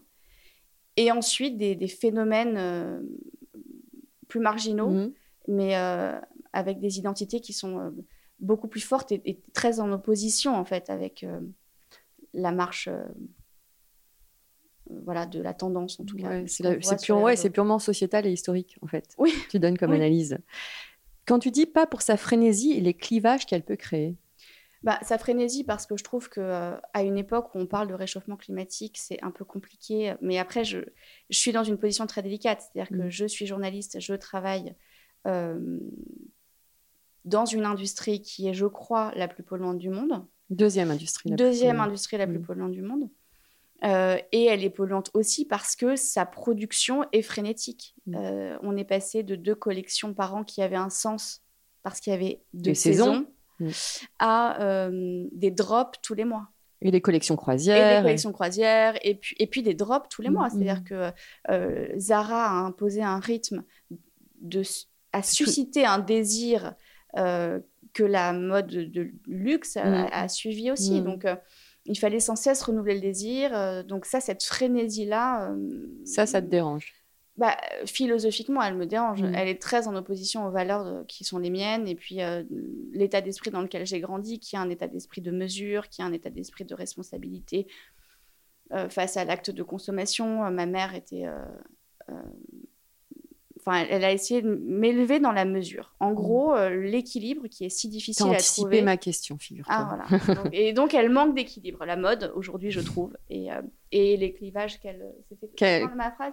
Et 0.98 1.12
ensuite, 1.12 1.58
des, 1.58 1.76
des 1.76 1.88
phénomènes 1.88 2.58
euh, 2.58 3.02
plus 4.28 4.40
marginaux, 4.40 4.90
Mhm. 4.90 5.14
mais 5.48 5.78
euh, 5.78 6.20
avec 6.54 6.80
des 6.80 6.98
identités 7.00 7.42
qui 7.42 7.54
sont 7.54 7.94
beaucoup 8.40 8.68
plus 8.68 8.82
fortes 8.82 9.12
et, 9.12 9.22
et 9.26 9.42
très 9.54 9.80
en 9.80 9.92
opposition 9.92 10.56
en 10.56 10.66
fait 10.66 10.90
avec 10.90 11.26
la 12.34 12.52
marche 12.52 12.90
voilà 14.90 15.26
de 15.26 15.42
la 15.42 15.54
tendance 15.54 16.00
en 16.00 16.06
tout 16.06 16.16
cas. 16.18 16.30
Ouais, 16.30 16.48
c'est 16.48 16.64
qu'on 16.64 16.70
la- 16.70 16.76
voit 16.76 16.84
c'est 16.84 16.98
sur 17.00 17.16
pure- 17.18 17.28
les 17.30 17.42
ouais, 17.44 17.50
purement 17.50 17.80
sociétal 17.80 18.26
et 18.28 18.32
historique, 18.32 18.78
en 18.82 18.88
fait. 18.88 19.16
Oui. 19.18 19.34
Tu 19.50 19.60
donnes 19.60 19.78
comme 19.78 19.92
Oui. 19.92 19.98
analyse. 19.98 20.38
Quand 21.26 21.40
tu 21.40 21.52
dis 21.52 21.66
pas 21.66 21.88
pour 21.88 22.02
sa 22.02 22.18
frénésie 22.18 22.74
et 22.74 22.82
les 22.82 22.94
clivages 22.94 23.46
qu'elle 23.46 23.64
peut 23.64 23.76
créer. 23.76 24.16
Bah, 24.84 25.00
sa 25.02 25.18
frénésie 25.18 25.64
parce 25.64 25.88
que 25.88 25.98
je 25.98 26.04
trouve 26.04 26.30
que 26.30 26.40
euh, 26.42 26.76
à 26.94 27.02
une 27.02 27.18
époque 27.18 27.56
où 27.56 27.58
on 27.60 27.66
parle 27.66 27.88
de 27.88 27.96
réchauffement 27.96 28.36
climatique, 28.36 28.98
c'est 29.00 29.20
un 29.24 29.32
peu 29.32 29.44
compliqué. 29.44 30.14
Mais 30.22 30.38
après, 30.38 30.64
je, 30.64 30.80
je 31.32 31.40
suis 31.40 31.52
dans 31.52 31.64
une 31.64 31.78
position 31.80 32.06
très 32.06 32.22
délicate, 32.22 32.62
c'est-à-dire 32.62 32.90
que 32.96 33.04
Mm. 33.08 33.10
je 33.10 33.26
suis 33.26 33.48
journaliste, 33.48 34.00
je 34.00 34.14
travaille 34.14 34.76
euh, 35.26 35.80
dans 37.24 37.46
une 37.46 37.66
industrie 37.66 38.22
qui 38.22 38.48
est, 38.48 38.54
je 38.54 38.68
crois, 38.68 39.12
la 39.16 39.28
plus 39.28 39.42
polluante 39.42 39.80
du 39.80 39.90
monde. 39.90 40.24
Deuxième 40.52 40.92
industrie. 40.92 41.30
la 41.32 41.36
Deuxième 41.38 41.80
industrie 41.80 42.18
la 42.18 42.28
plus 42.28 42.38
Mm. 42.38 42.46
polluante 42.46 42.72
du 42.72 42.84
monde. 42.84 43.10
Euh, 43.84 44.18
et 44.32 44.46
elle 44.46 44.64
est 44.64 44.70
polluante 44.70 45.12
aussi 45.14 45.46
parce 45.46 45.76
que 45.76 45.96
sa 45.96 46.26
production 46.26 47.04
est 47.12 47.22
frénétique. 47.22 47.94
Mm. 48.08 48.16
Euh, 48.18 48.58
on 48.62 48.78
est 48.78 48.86
passé 48.86 49.22
de 49.22 49.36
deux 49.36 49.54
collections 49.56 50.14
par 50.14 50.34
an 50.34 50.44
qui 50.44 50.62
avaient 50.62 50.76
un 50.78 50.90
sens 50.90 51.42
parce 51.84 52.00
qu'il 52.00 52.12
y 52.12 52.16
avait 52.16 52.42
deux 52.54 52.72
Des 52.72 52.76
saisons. 52.76 53.06
saisons, 53.06 53.28
Mm. 53.60 53.70
à 54.20 54.62
euh, 54.62 55.26
des 55.32 55.50
drops 55.52 55.98
tous 56.02 56.14
les 56.14 56.26
mois. 56.26 56.48
Et 56.82 56.92
les 56.92 57.00
collections 57.00 57.36
Et 57.36 57.38
croisières. 57.38 58.00
des 58.00 58.04
collections 58.04 58.34
croisières, 58.34 58.96
et 59.02 59.16
puis, 59.16 59.34
et 59.40 59.48
puis 59.48 59.64
des 59.64 59.74
drops 59.76 60.10
tous 60.10 60.22
les 60.22 60.30
mois. 60.30 60.48
Mm, 60.48 60.50
C'est-à-dire 60.52 60.84
que 60.84 61.98
Zara 61.98 62.46
a 62.48 62.52
imposé 62.66 63.02
un 63.02 63.20
rythme, 63.20 63.64
de, 64.42 64.62
a 65.14 65.24
suscité 65.24 65.86
un 65.86 66.00
désir 66.00 66.76
que 67.16 68.04
la 68.04 68.34
mode 68.34 68.68
de 68.68 69.10
luxe 69.26 69.78
a, 69.78 70.06
a 70.08 70.28
suivi 70.28 70.70
aussi. 70.70 71.02
Donc, 71.02 71.26
il 71.86 71.98
fallait 71.98 72.20
sans 72.20 72.36
cesse 72.36 72.62
renouveler 72.64 72.96
le 72.96 73.02
désir. 73.02 73.56
euh, 73.56 73.84
donc 73.84 74.06
ça, 74.06 74.20
cette 74.20 74.44
frénésie-là... 74.44 75.52
euh, 75.52 75.88
Ça, 76.06 76.26
ça 76.26 76.42
te 76.42 76.48
dérange? 76.48 76.94
bah, 77.38 77.58
philosophiquement, 77.86 78.62
elle 78.64 78.76
me 78.76 78.86
dérange. 78.86 79.22
Mm. 79.22 79.34
Elle 79.36 79.48
est 79.50 79.62
très 79.62 79.88
en 79.90 79.96
opposition 79.96 80.48
aux 80.48 80.52
valeurs 80.52 80.86
de- 80.86 81.04
qui 81.04 81.24
sont 81.26 81.38
les 81.38 81.50
miennes 81.50 81.86
et 81.88 81.94
puis 81.96 82.22
euh, 82.22 82.44
l'état 82.94 83.20
d'esprit 83.20 83.52
dans 83.52 83.62
lequel 83.62 83.86
j'ai 83.86 84.00
grandi, 84.00 84.40
qui 84.40 84.56
est 84.56 84.60
un 84.60 84.70
état 84.70 84.88
d'esprit 84.88 85.20
de 85.22 85.32
mesure, 85.32 85.90
qui 85.90 86.02
est 86.02 86.06
un 86.06 86.14
état 86.14 86.30
d'esprit 86.30 86.64
de 86.64 86.74
responsabilité 86.74 87.68
euh, 88.72 88.88
face 88.90 89.18
à 89.18 89.26
l'acte 89.26 89.52
de 89.52 89.64
consommation. 89.64 90.46
Euh, 90.46 90.50
ma 90.50 90.66
mère 90.66 90.96
était. 90.96 91.26
Euh, 93.68 93.72
euh, 93.72 93.74
Enfin, 93.78 93.86
elle 93.90 94.04
a 94.04 94.12
essayé 94.12 94.42
de 94.42 94.56
m'élever 94.64 95.20
dans 95.20 95.32
la 95.32 95.46
mesure. 95.46 95.96
En 96.00 96.14
gros, 96.14 96.54
euh, 96.56 96.70
l'équilibre 96.70 97.48
qui 97.48 97.66
est 97.66 97.70
si 97.70 97.90
difficile 97.90 98.28
à 98.34 98.38
trouver. 98.38 98.82
ma 98.82 98.98
question, 98.98 99.38
figure-toi. 99.38 99.74
Ah, 99.76 99.98
voilà. 100.10 100.36
Donc- 100.36 100.50
et 100.54 100.74
donc, 100.74 100.94
elle 100.94 101.10
manque 101.10 101.36
d'équilibre. 101.36 101.84
La 101.86 101.96
mode, 101.98 102.32
aujourd'hui, 102.36 102.72
je 102.72 102.82
trouve. 102.82 103.18
Et, 103.30 103.52
euh, 103.52 103.62
et 103.92 104.18
les 104.18 104.34
clivages 104.34 104.80
qu'elle. 104.80 105.04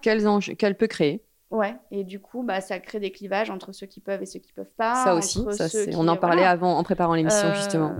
Quels 0.03 0.29
enjeux 0.29 0.55
qu'elle 0.55 0.77
peut 0.77 0.87
créer 0.87 1.23
Ouais, 1.51 1.75
et 1.91 2.03
du 2.03 2.19
coup, 2.19 2.43
bah, 2.43 2.63
ça 2.63 2.79
crée 2.81 2.99
des 2.99 3.11
clivages 3.13 3.51
entre 3.51 3.73
ceux 3.73 3.87
qui 3.87 4.01
peuvent 4.01 4.23
et 4.23 4.27
ceux 4.27 4.39
qui 4.41 4.53
peuvent 4.55 4.73
pas. 4.79 5.05
Ça 5.05 5.15
aussi, 5.15 5.45
ça, 5.51 5.69
qui- 5.69 5.95
on 5.97 6.09
en 6.09 6.17
parlait 6.17 6.37
voilà. 6.37 6.51
avant 6.51 6.79
en 6.79 6.83
préparant 6.83 7.15
l'émission, 7.15 7.49
Euh, 7.49 7.55
justement. 7.55 7.95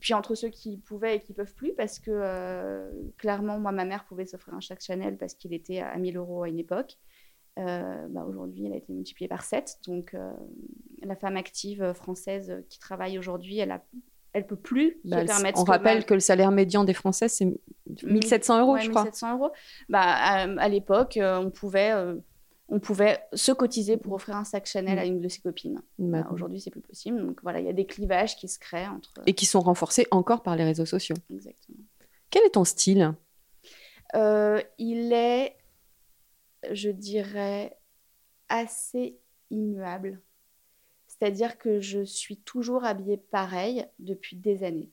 Puis 0.00 0.14
entre 0.14 0.34
ceux 0.34 0.48
qui 0.48 0.78
pouvaient 0.78 1.16
et 1.16 1.20
qui 1.20 1.34
peuvent 1.34 1.54
plus, 1.54 1.72
parce 1.74 1.98
que 1.98 2.10
euh, 2.10 2.90
clairement, 3.18 3.58
moi, 3.58 3.72
ma 3.72 3.84
mère 3.84 4.04
pouvait 4.04 4.24
s'offrir 4.26 4.54
un 4.54 4.60
sac 4.62 4.80
Chanel 4.82 5.18
parce 5.18 5.34
qu'il 5.34 5.52
était 5.52 5.80
à 5.80 5.96
1000 5.98 6.16
euros 6.16 6.44
à 6.44 6.48
une 6.48 6.58
époque. 6.58 6.96
Euh, 7.58 8.06
bah, 8.08 8.24
Aujourd'hui, 8.28 8.64
il 8.64 8.72
a 8.72 8.76
été 8.76 8.92
multiplié 8.92 9.28
par 9.28 9.42
7. 9.42 9.78
Donc, 9.86 10.14
euh, 10.14 10.32
la 11.02 11.16
femme 11.16 11.36
active 11.36 11.92
française 11.92 12.62
qui 12.68 12.78
travaille 12.78 13.18
aujourd'hui, 13.18 13.58
elle 13.58 13.72
a, 13.72 13.82
elle 14.32 14.46
peut 14.46 14.56
plus 14.56 15.00
Bah, 15.04 15.16
se 15.16 15.20
elle- 15.22 15.26
permettre. 15.26 15.60
on 15.60 15.64
que 15.64 15.70
rappelle 15.70 16.04
que 16.06 16.14
le 16.14 16.20
salaire 16.20 16.50
médian 16.52 16.84
des 16.84 16.94
Français, 16.94 17.28
c'est 17.28 17.46
1700 18.04 18.60
euros, 18.60 18.74
Ouais, 18.74 18.82
je 18.82 18.90
crois. 18.90 19.02
1700 19.02 19.36
euros. 19.38 19.50
Bah, 19.88 20.00
à, 20.02 20.42
à 20.42 20.68
l'époque, 20.68 21.16
euh, 21.16 21.38
on 21.38 21.50
pouvait, 21.50 21.92
euh, 21.92 22.14
on 22.68 22.78
pouvait 22.80 23.18
se 23.32 23.50
cotiser 23.50 23.96
pour 23.96 24.12
offrir 24.12 24.36
un 24.36 24.44
sac 24.44 24.66
Chanel 24.66 24.96
Mm. 24.96 24.98
à 25.00 25.04
une 25.06 25.20
de 25.20 25.28
ses 25.28 25.40
copines. 25.40 25.80
Bah, 25.98 26.22
Bah, 26.22 26.28
Aujourd'hui, 26.32 26.60
c'est 26.60 26.70
plus 26.70 26.82
possible. 26.82 27.24
Donc 27.26 27.40
voilà, 27.42 27.58
il 27.60 27.66
y 27.66 27.70
a 27.70 27.72
des 27.72 27.86
clivages 27.86 28.36
qui 28.36 28.46
se 28.46 28.58
créent 28.58 28.86
entre. 28.88 29.12
Et 29.26 29.32
qui 29.34 29.46
sont 29.46 29.60
renforcés 29.60 30.06
encore 30.10 30.42
par 30.42 30.54
les 30.54 30.64
réseaux 30.64 30.86
sociaux. 30.86 31.16
Exactement. 31.32 31.78
Quel 32.30 32.44
est 32.44 32.50
ton 32.50 32.64
style? 32.64 33.14
Euh, 34.14 34.60
il 34.78 35.12
est, 35.12 35.54
je 36.70 36.90
dirais, 36.90 37.76
assez 38.48 39.18
immuable. 39.50 40.20
C'est-à-dire 41.06 41.58
que 41.58 41.80
je 41.80 42.04
suis 42.04 42.36
toujours 42.36 42.84
habillée 42.84 43.16
pareil 43.16 43.86
depuis 43.98 44.36
des 44.36 44.62
années. 44.64 44.90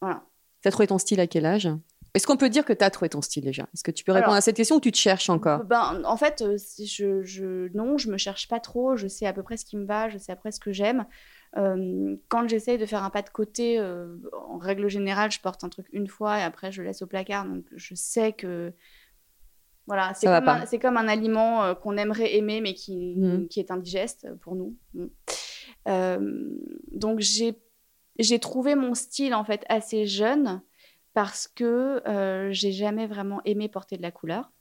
Voilà. 0.00 0.24
T'as 0.62 0.70
trouvé 0.70 0.88
ton 0.88 0.98
style 0.98 1.20
à 1.20 1.26
quel 1.26 1.46
âge? 1.46 1.68
Est-ce 2.12 2.26
qu'on 2.26 2.36
peut 2.36 2.50
dire 2.50 2.64
que 2.64 2.72
t'as 2.72 2.90
trouvé 2.90 3.08
ton 3.08 3.22
style 3.22 3.44
déjà? 3.44 3.68
Est-ce 3.72 3.84
que 3.84 3.92
tu 3.92 4.02
peux 4.02 4.12
répondre 4.12 4.32
Alors- 4.32 4.38
à 4.38 4.40
cette 4.40 4.56
question 4.56 4.76
ou 4.76 4.80
tu 4.80 4.90
te 4.90 4.98
cherches 4.98 5.30
encore? 5.30 5.64
Ben, 5.64 6.02
en 6.04 6.16
fait, 6.16 6.42
euh, 6.42 6.58
je, 6.84 7.22
je, 7.22 7.68
non, 7.76 7.98
je 7.98 8.10
me 8.10 8.16
cherche 8.18 8.48
pas 8.48 8.58
trop. 8.58 8.96
Je 8.96 9.06
sais 9.06 9.26
à 9.26 9.32
peu 9.32 9.42
près 9.44 9.56
ce 9.56 9.64
qui 9.64 9.76
me 9.76 9.84
va, 9.86 10.08
je 10.08 10.18
sais 10.18 10.32
à 10.32 10.36
peu 10.36 10.40
près 10.40 10.52
ce 10.52 10.60
que 10.60 10.72
j'aime. 10.72 11.06
Euh, 11.56 12.16
quand 12.28 12.48
j'essaye 12.48 12.78
de 12.78 12.86
faire 12.86 13.04
un 13.04 13.10
pas 13.10 13.22
de 13.22 13.30
côté, 13.30 13.78
euh, 13.78 14.16
en 14.48 14.58
règle 14.58 14.88
générale, 14.88 15.30
je 15.30 15.40
porte 15.40 15.62
un 15.62 15.68
truc 15.68 15.86
une 15.92 16.08
fois 16.08 16.38
et 16.40 16.42
après 16.42 16.72
je 16.72 16.82
laisse 16.82 17.00
au 17.02 17.06
placard. 17.06 17.46
Donc 17.46 17.64
je 17.74 17.94
sais 17.94 18.32
que. 18.32 18.72
Voilà, 19.90 20.14
c'est 20.14 20.26
comme, 20.26 20.48
un- 20.48 20.66
c'est 20.66 20.78
comme 20.78 20.96
un 20.96 21.08
aliment 21.08 21.64
euh, 21.64 21.74
qu'on 21.74 21.96
aimerait 21.96 22.36
aimer 22.36 22.60
mais 22.60 22.74
qui, 22.74 23.14
Mhm. 23.16 23.48
qui 23.48 23.58
est 23.60 23.70
indigeste 23.72 24.28
pour 24.40 24.54
nous. 24.54 24.76
Mm. 24.94 25.06
Euh, 25.88 26.56
donc 26.92 27.20
j'ai 27.20 28.38
trouvé 28.38 28.74
mon 28.76 28.94
style 28.94 29.34
en 29.34 29.44
fait 29.44 29.64
assez 29.68 30.06
jeune 30.06 30.62
parce 31.14 31.48
que 31.48 32.02
euh, 32.08 32.52
j'ai 32.52 32.70
jamais 32.72 33.06
vraiment 33.06 33.40
aimé 33.44 33.68
porter 33.68 33.96
de 33.96 34.02
la 34.02 34.10
couleur. 34.12 34.52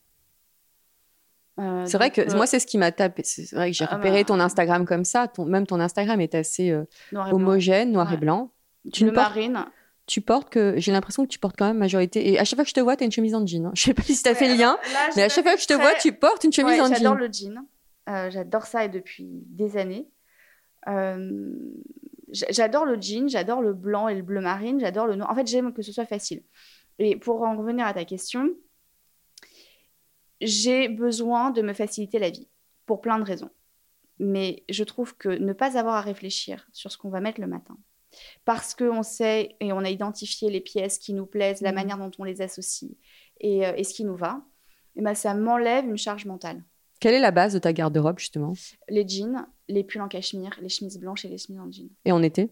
C'est 1.86 1.98
vrai 1.98 2.10
que 2.10 2.34
moi, 2.38 2.48
c'est 2.48 2.60
ce 2.60 2.66
qui 2.66 2.78
m'a 2.78 2.94
tapé. 2.94 3.22
C'est 3.26 3.54
vrai 3.54 3.70
que 3.72 3.76
j'ai 3.76 3.84
Ah 3.90 3.98
repéré 3.98 4.22
bah. 4.24 4.28
ton 4.30 4.40
Instagram 4.40 4.86
comme 4.86 5.04
ça. 5.04 5.28
Ton, 5.28 5.44
même 5.46 5.68
ton 5.68 5.82
Instagram 5.82 6.22
est 6.22 6.34
assez 6.34 6.74
noir 7.12 7.34
homogène, 7.34 7.92
noir 7.92 8.14
et 8.14 8.18
blanc. 8.18 8.52
Tu 8.94 9.04
ne 9.04 9.12
portes-. 9.12 9.34
Tu 10.10 10.22
portes 10.22 10.50
que. 10.50 10.74
J'ai 10.78 10.92
l'impression 10.92 11.24
que 11.24 11.30
tu 11.30 11.38
portes 11.40 11.56
quand 11.58 11.68
même 11.68 11.78
majorité. 11.78 12.30
Et 12.32 12.40
à 12.40 12.44
chaque 12.44 12.58
fois 12.58 12.64
que 12.64 12.70
je 12.70 12.74
te 12.74 12.80
vois, 12.80 12.96
tu 12.98 13.04
as 13.04 13.06
une 13.06 13.12
chemise 13.12 13.36
en 13.36 13.46
jean. 13.46 13.68
hein. 13.68 13.72
Je 13.76 13.82
sais 13.84 13.94
pas 13.94 14.02
si 14.02 14.22
tu 14.22 14.28
as 14.28 14.34
fait 14.36 14.48
le 14.50 14.56
lien, 14.56 14.78
là, 14.94 15.10
mais 15.16 15.22
à 15.24 15.30
chaque 15.30 15.44
fois 15.46 15.56
que 15.56 15.62
je 15.62 15.68
te 15.68 15.74
vois, 15.74 15.94
tu 15.96 16.12
portes 16.14 16.44
une 16.44 16.52
chemise 16.52 16.80
Ouais, 16.80 16.82
en 16.82 16.88
J'adore 16.94 17.14
jean. 17.14 17.20
le 17.20 17.32
jean. 17.32 17.66
Euh, 18.10 18.30
j'adore 18.32 18.66
ça 18.66 18.86
et 18.86 18.90
depuis 18.90 19.28
des 19.46 19.78
années. 19.78 20.08
Euh, 20.88 21.52
j'adore 22.32 22.86
le 22.86 23.00
jean, 23.00 23.28
j'adore 23.30 23.62
le 23.62 23.74
blanc 23.74 24.08
et 24.08 24.16
le 24.16 24.24
bleu 24.24 24.42
marine, 24.42 24.80
j'adore 24.80 25.06
le 25.06 25.16
noir. 25.16 25.30
En 25.30 25.36
fait, 25.36 25.46
j'aime 25.46 25.74
que 25.74 25.84
ce 25.84 25.92
soit 25.92 26.06
facile. 26.08 26.42
Et 26.98 27.16
pour 27.16 27.44
en 27.44 27.56
revenir 27.56 27.86
à 27.86 27.94
ta 27.94 28.04
question, 28.06 28.50
j'ai 30.42 30.88
besoin 30.88 31.52
de 31.52 31.62
me 31.62 31.74
faciliter 31.74 32.20
la 32.20 32.30
vie 32.30 32.48
pour 32.86 33.02
plein 33.02 33.20
de 33.20 33.24
raisons. 33.24 33.50
Mais 34.20 34.64
je 34.70 34.84
trouve 34.84 35.16
que 35.16 35.30
ne 35.30 35.54
pas 35.54 35.78
avoir 35.78 35.96
à 35.96 36.02
réfléchir 36.02 36.68
sur 36.74 36.92
ce 36.92 36.98
qu'on 36.98 37.10
va 37.10 37.22
mettre 37.22 37.40
le 37.40 37.48
matin, 37.48 37.78
parce 38.46 38.74
qu'on 38.76 39.04
sait 39.04 39.56
et 39.60 39.72
on 39.74 39.80
a 39.80 39.90
identifié 39.90 40.50
les 40.50 40.62
pièces 40.62 40.98
qui 40.98 41.14
nous 41.14 41.26
plaisent, 41.26 41.62
la 41.62 41.70
Mhm. 41.72 41.76
manière 41.76 41.98
dont 41.98 42.12
on 42.20 42.24
les 42.24 42.42
associe 42.42 42.92
et, 43.40 43.66
euh, 43.66 43.74
et 43.76 43.84
ce 43.84 43.94
qui 43.94 44.04
nous 44.04 44.16
va, 44.16 44.42
eh 44.96 45.02
ben, 45.02 45.14
ça 45.16 45.34
m'enlève 45.34 45.86
une 45.86 45.98
charge 45.98 46.26
mentale. 46.26 46.64
Quelle 47.00 47.14
est 47.14 47.20
la 47.22 47.32
base 47.32 47.54
de 47.54 47.60
ta 47.60 47.72
garde-robe, 47.72 48.20
justement? 48.20 48.54
Les 48.90 49.08
jeans, 49.08 49.48
les 49.70 49.84
pulls 49.86 50.02
en 50.02 50.08
cachemire, 50.10 50.58
les 50.62 50.68
chemises 50.70 51.00
blanches 51.00 51.24
et 51.24 51.30
les 51.30 51.38
chemises 51.38 51.62
en 51.62 51.72
jean. 51.72 51.90
Et 52.06 52.12
en 52.12 52.22
été 52.22 52.50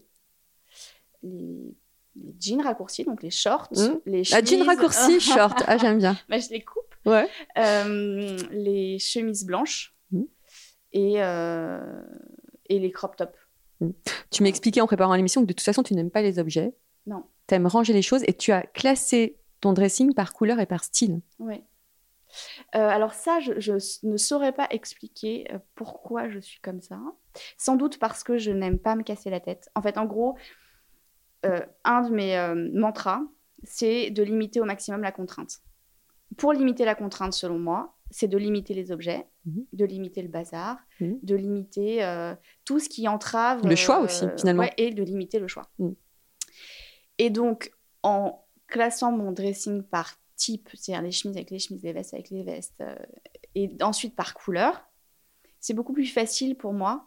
Les, 1.22 1.74
les 2.16 2.34
jeans 2.40 2.62
raccourcis, 2.62 3.04
donc 3.04 3.22
les 3.22 3.30
shorts, 3.30 3.68
Mhm. 3.72 4.00
les 4.06 4.24
chemises- 4.24 4.62
raccourci, 4.62 5.20
short. 5.20 5.62
Ah, 5.66 5.76
j'aime 5.78 5.98
bien. 5.98 6.16
Bah, 6.28 6.38
je 6.38 6.48
les 6.50 6.62
coupe. 6.62 6.94
Ouais. 7.04 7.28
Euh, 7.58 8.36
les 8.50 8.98
chemises 8.98 9.44
blanches 9.44 9.94
Mhm. 10.12 10.26
et, 10.92 11.14
euh, 11.22 12.02
et 12.68 12.78
les 12.78 12.90
crop 12.90 13.16
tops. 13.16 13.37
Tu 14.30 14.42
m'expliquais 14.42 14.80
en 14.80 14.86
préparant 14.86 15.14
l'émission 15.14 15.42
que 15.42 15.46
de 15.46 15.52
toute 15.52 15.64
façon, 15.64 15.82
tu 15.82 15.94
n'aimes 15.94 16.10
pas 16.10 16.22
les 16.22 16.38
objets. 16.38 16.74
Non. 17.06 17.24
Tu 17.46 17.54
aimes 17.54 17.66
ranger 17.66 17.92
les 17.92 18.02
choses 18.02 18.22
et 18.26 18.34
tu 18.34 18.52
as 18.52 18.62
classé 18.62 19.38
ton 19.60 19.72
dressing 19.72 20.14
par 20.14 20.32
couleur 20.32 20.60
et 20.60 20.66
par 20.66 20.84
style. 20.84 21.20
Ouais. 21.38 21.62
Euh, 22.74 22.88
alors 22.88 23.14
ça, 23.14 23.40
je, 23.40 23.52
ne 24.06 24.16
saurais 24.16 24.52
pas 24.52 24.66
expliquer 24.70 25.46
euh, 25.52 25.58
pourquoi 25.74 26.28
je 26.28 26.38
suis 26.38 26.60
comme 26.60 26.80
ça. 26.80 26.98
Sans 27.56 27.76
doute 27.76 27.98
parce 27.98 28.22
que 28.22 28.36
je 28.36 28.50
n'aime 28.50 28.78
pas 28.78 28.96
me 28.96 29.02
casser 29.02 29.30
la 29.30 29.40
tête. 29.40 29.70
En 29.74 29.82
fait, 29.82 29.96
en 29.96 30.04
gros, 30.04 30.36
euh, 31.46 31.60
un 31.84 32.02
de 32.02 32.14
mes 32.14 32.36
euh, 32.36 32.70
mantras, 32.74 33.20
c'est 33.62 34.10
de 34.10 34.22
limiter 34.22 34.60
au 34.60 34.64
maximum 34.64 35.02
la 35.02 35.12
contrainte. 35.12 35.60
Pour 36.36 36.52
limiter 36.52 36.84
la 36.84 36.94
contrainte, 36.94 37.32
selon 37.32 37.58
moi, 37.58 37.96
c'est 38.10 38.28
de 38.28 38.38
limiter 38.38 38.74
les 38.74 38.90
objets, 38.90 39.26
Mhm. 39.48 39.64
de 39.72 39.84
limiter 39.84 40.22
le 40.22 40.28
bazar, 40.28 40.76
Mhm. 41.00 41.18
de 41.22 41.34
limiter 41.34 42.04
euh, 42.04 42.34
tout 42.64 42.78
ce 42.80 42.88
qui 42.88 43.08
entrave. 43.08 43.66
Le 43.66 43.76
choix 43.76 44.00
aussi, 44.00 44.26
finalement. 44.36 44.62
ouais, 44.62 44.72
et 44.76 44.90
de 44.92 45.02
limiter 45.02 45.38
le 45.38 45.48
choix. 45.48 45.68
Mhm. 45.78 45.94
Et 47.18 47.30
donc, 47.30 47.70
en 48.02 48.44
classant 48.66 49.10
mon 49.12 49.32
dressing 49.32 49.82
par 49.82 50.14
type, 50.36 50.68
c'est-à-dire 50.74 51.02
les 51.02 51.10
chemises 51.10 51.36
avec 51.36 51.50
les 51.50 51.58
chemises, 51.58 51.82
les 51.82 51.92
vestes 51.92 52.14
avec 52.14 52.30
les 52.30 52.42
vestes, 52.44 52.80
euh, 52.80 52.94
et 53.54 53.70
ensuite 53.82 54.14
par 54.14 54.34
couleur, 54.34 54.84
c'est 55.60 55.74
beaucoup 55.74 55.92
plus 55.92 56.06
facile 56.06 56.54
pour 56.56 56.72
moi 56.72 57.06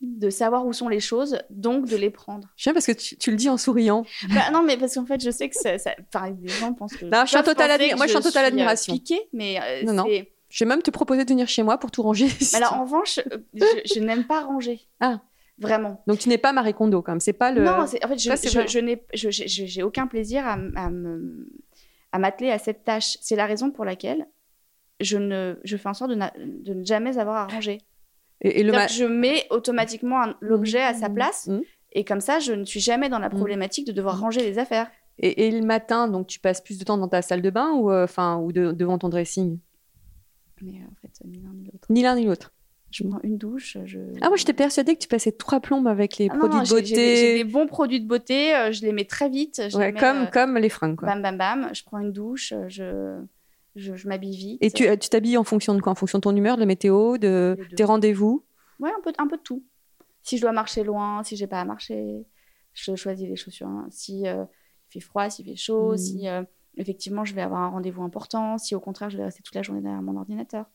de 0.00 0.30
savoir 0.30 0.64
où 0.66 0.72
sont 0.72 0.88
les 0.88 1.00
choses, 1.00 1.38
donc 1.50 1.86
de 1.86 1.96
les 1.96 2.08
prendre. 2.10 2.48
J'aime 2.56 2.72
parce 2.74 2.86
que 2.86 2.92
tu, 2.92 3.16
tu 3.18 3.30
le 3.30 3.36
dis 3.36 3.48
en 3.50 3.56
souriant. 3.58 4.04
Bah, 4.34 4.50
non, 4.52 4.62
mais 4.62 4.76
parce 4.78 4.94
qu'en 4.94 5.04
fait, 5.04 5.20
je 5.22 5.30
sais 5.30 5.48
que 5.50 5.56
ça, 5.56 5.76
ça- 5.78 5.94
enfin, 6.14 6.30
des 6.30 6.48
gens 6.48 6.72
pensent 6.72 6.96
que. 6.96 7.04
Non, 7.06 7.22
je 7.24 7.28
suis 7.28 7.36
en 7.36 7.42
totale 7.42 7.70
admi- 7.72 7.96
moi, 7.96 8.06
je 8.06 8.10
suis 8.10 8.18
en 8.18 8.22
totale 8.22 8.44
euh, 8.44 8.48
admiration. 8.48 8.94
piquée, 8.94 9.20
mais 9.32 9.58
euh, 9.60 9.82
Non, 9.82 9.92
non. 9.92 10.04
Je 10.50 10.64
vais 10.64 10.68
même 10.68 10.82
te 10.82 10.90
proposer 10.90 11.24
de 11.24 11.30
venir 11.30 11.48
chez 11.48 11.62
moi 11.62 11.78
pour 11.78 11.90
tout 11.90 12.02
ranger. 12.02 12.26
Alors, 12.54 12.74
en 12.74 12.84
revanche, 12.84 13.18
euh, 13.32 13.38
je, 13.54 13.94
je 13.94 14.00
n'aime 14.00 14.24
pas 14.24 14.42
ranger. 14.42 14.80
Ah. 15.00 15.20
Vraiment. 15.58 16.02
Donc 16.06 16.18
tu 16.18 16.28
n'es 16.30 16.38
pas 16.38 16.52
Marie 16.52 16.72
Kondo 16.74 17.02
quand 17.02 17.12
même. 17.12 17.20
C'est 17.20 17.32
pas 17.34 17.52
le. 17.52 17.62
Non, 17.62 17.72
en 17.82 17.86
fait, 17.86 17.98
je, 18.02 18.78
n'ai, 18.80 19.02
j'ai 19.12 19.82
aucun 19.82 20.06
plaisir 20.06 20.46
à, 20.46 20.52
à 20.76 20.90
me, 20.90 21.48
à 22.12 22.18
m'atteler 22.18 22.50
à 22.50 22.58
cette 22.58 22.82
tâche. 22.84 23.18
C'est 23.20 23.36
la 23.36 23.44
raison 23.46 23.70
pour 23.70 23.84
laquelle 23.84 24.26
je 25.00 25.18
ne, 25.18 25.58
je 25.64 25.76
fais 25.76 25.88
en 25.88 25.94
sorte 25.94 26.10
de, 26.10 26.14
na- 26.16 26.32
de 26.38 26.72
ne 26.74 26.84
jamais 26.84 27.18
avoir 27.18 27.36
à 27.36 27.46
ranger. 27.46 27.82
Et, 28.40 28.60
et 28.60 28.62
le 28.64 28.72
ma- 28.72 28.86
je 28.86 29.04
mets 29.04 29.46
automatiquement 29.50 30.24
l'objet 30.40 30.80
à 30.82 30.94
sa 30.94 31.10
place, 31.10 31.46
Mhm. 31.48 31.62
et 31.92 32.04
comme 32.04 32.20
ça, 32.20 32.38
je 32.38 32.52
ne 32.54 32.64
suis 32.64 32.80
jamais 32.80 33.08
dans 33.10 33.18
la 33.18 33.28
Mhm. 33.28 33.36
problématique 33.36 33.86
de 33.86 33.92
devoir 33.92 34.18
ranger 34.18 34.40
les 34.40 34.58
affaires. 34.58 34.90
Et, 35.18 35.46
et 35.46 35.50
le 35.50 35.64
matin, 35.66 36.08
donc 36.08 36.26
tu 36.26 36.40
passes 36.40 36.62
plus 36.62 36.78
de 36.78 36.84
temps 36.84 36.96
dans 36.96 37.08
ta 37.08 37.20
salle 37.20 37.42
de 37.42 37.50
bain 37.50 37.72
ou, 37.72 37.90
euh, 37.90 38.04
enfin, 38.04 38.38
ou 38.38 38.50
de- 38.52 38.72
devant 38.72 38.96
ton 38.98 39.10
dressing? 39.10 39.58
Mais 40.62 40.72
euh, 40.80 40.84
en 40.90 40.94
fait, 41.00 41.10
ni 41.24 41.40
l'un 41.40 41.52
ni 41.52 41.64
l'autre. 41.64 41.86
Ni 41.90 42.02
l'un 42.02 42.14
ni 42.16 42.24
l'autre. 42.26 42.52
Je 42.90 43.04
prends 43.04 43.20
une 43.22 43.38
douche. 43.38 43.76
Je... 43.84 43.98
Ah, 44.20 44.28
moi, 44.28 44.36
j'étais 44.36 44.52
persuadée 44.52 44.94
que 44.94 45.00
tu 45.00 45.06
passais 45.06 45.30
trois 45.30 45.60
plombes 45.60 45.86
avec 45.86 46.18
les 46.18 46.28
Ah 46.28 46.36
produits 46.36 46.56
non, 46.58 46.62
de 46.64 46.68
beauté. 46.68 46.86
J'ai 47.16 47.44
des, 47.44 47.44
bons 47.44 47.68
produits 47.68 48.00
de 48.00 48.06
beauté, 48.08 48.52
euh, 48.54 48.72
je 48.72 48.82
les 48.82 48.92
mets 48.92 49.04
très 49.04 49.28
vite. 49.28 49.62
Je 49.70 49.76
Ouais, 49.76 49.86
les 49.86 49.92
mets, 49.92 50.00
comme, 50.00 50.22
euh, 50.22 50.26
comme 50.26 50.58
les 50.58 50.68
fringues, 50.68 50.96
quoi. 50.96 51.06
Bam, 51.06 51.22
bam, 51.22 51.38
bam. 51.38 51.70
Je 51.72 51.84
prends 51.84 51.98
une 52.00 52.12
douche, 52.12 52.52
euh, 52.52 52.64
je, 52.68 53.20
je, 53.76 53.94
je 53.94 54.08
m'habille 54.08 54.36
vite. 54.36 54.58
Et 54.64 54.72
tu 54.72 54.88
euh, 54.88 54.96
tu 54.96 55.08
t'habilles 55.08 55.36
en 55.36 55.44
fonction 55.44 55.74
de 55.74 55.80
quoi? 55.80 55.92
En 55.92 55.94
fonction 55.94 56.18
de 56.18 56.22
ton 56.22 56.34
humeur, 56.34 56.56
de 56.56 56.60
la 56.60 56.66
météo, 56.66 57.16
de 57.16 57.56
tes 57.76 57.84
rendez-vous? 57.84 58.44
Ouais, 58.80 58.90
un 58.90 59.00
peu, 59.04 59.12
un 59.18 59.28
peu 59.28 59.36
de 59.36 59.42
tout. 59.42 59.62
Si 60.22 60.36
je 60.36 60.42
dois 60.42 60.52
marcher 60.52 60.82
loin, 60.82 61.22
si 61.22 61.36
j'ai 61.36 61.46
pas 61.46 61.60
à 61.60 61.64
marcher, 61.64 62.26
je 62.74 62.96
choisis 62.96 63.28
les 63.28 63.36
chaussures. 63.36 63.68
hein. 63.68 63.86
Si 63.90 64.26
euh, 64.26 64.44
il 64.88 64.94
fait 64.94 65.00
froid, 65.00 65.30
s'il 65.30 65.44
fait 65.46 65.54
chaud, 65.56 65.92
Mhm. 65.92 65.96
si 65.96 66.28
euh, 66.28 66.42
effectivement 66.76 67.24
je 67.24 67.34
vais 67.34 67.42
avoir 67.42 67.60
un 67.60 67.68
rendez-vous 67.68 68.02
important, 68.02 68.58
si 68.58 68.74
au 68.74 68.80
contraire 68.80 69.10
je 69.10 69.16
vais 69.16 69.24
rester 69.24 69.42
toute 69.42 69.54
la 69.54 69.62
journée 69.62 69.80
derrière 69.80 70.02
mon 70.02 70.16
ordinateur. 70.16 70.66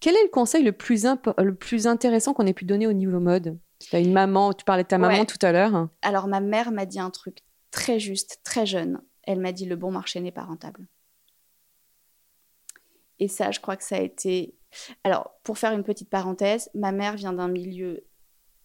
Quel 0.00 0.14
est 0.14 0.22
le 0.24 0.30
conseil 0.30 0.62
le 0.62 0.72
plus, 0.72 1.06
le 1.38 1.54
plus 1.54 1.86
intéressant 1.86 2.34
qu'on 2.34 2.46
ait 2.46 2.52
pu 2.52 2.64
donner 2.66 2.86
au 2.86 2.92
niveau 2.92 3.18
mode? 3.18 3.58
Tu 3.78 3.94
as 3.96 3.98
une 4.00 4.12
maman, 4.12 4.52
tu 4.52 4.64
parlais 4.64 4.82
de 4.82 4.88
ta 4.88 4.98
maman 4.98 5.20
Ouais. 5.20 5.26
tout 5.26 5.38
à 5.42 5.52
l'heure. 5.52 5.88
Alors 6.02 6.28
ma 6.28 6.40
mère 6.40 6.70
m'a 6.72 6.86
dit 6.86 7.00
un 7.00 7.10
truc 7.10 7.38
très 7.70 7.98
juste, 7.98 8.40
très 8.44 8.66
jeune. 8.66 9.00
Elle 9.22 9.40
m'a 9.40 9.52
dit 9.52 9.66
le 9.66 9.76
bon 9.76 9.90
marché 9.90 10.20
n'est 10.20 10.32
pas 10.32 10.44
rentable. 10.44 10.86
Et 13.18 13.28
ça, 13.28 13.50
je 13.50 13.60
crois 13.60 13.76
que 13.76 13.84
ça 13.84 13.96
a 13.96 14.00
été. 14.00 14.54
Alors, 15.04 15.30
pour 15.42 15.56
faire 15.58 15.72
une 15.72 15.84
petite 15.84 16.10
parenthèse, 16.10 16.68
ma 16.74 16.92
mère 16.92 17.16
vient 17.16 17.32
d'un 17.32 17.48
milieu 17.48 18.04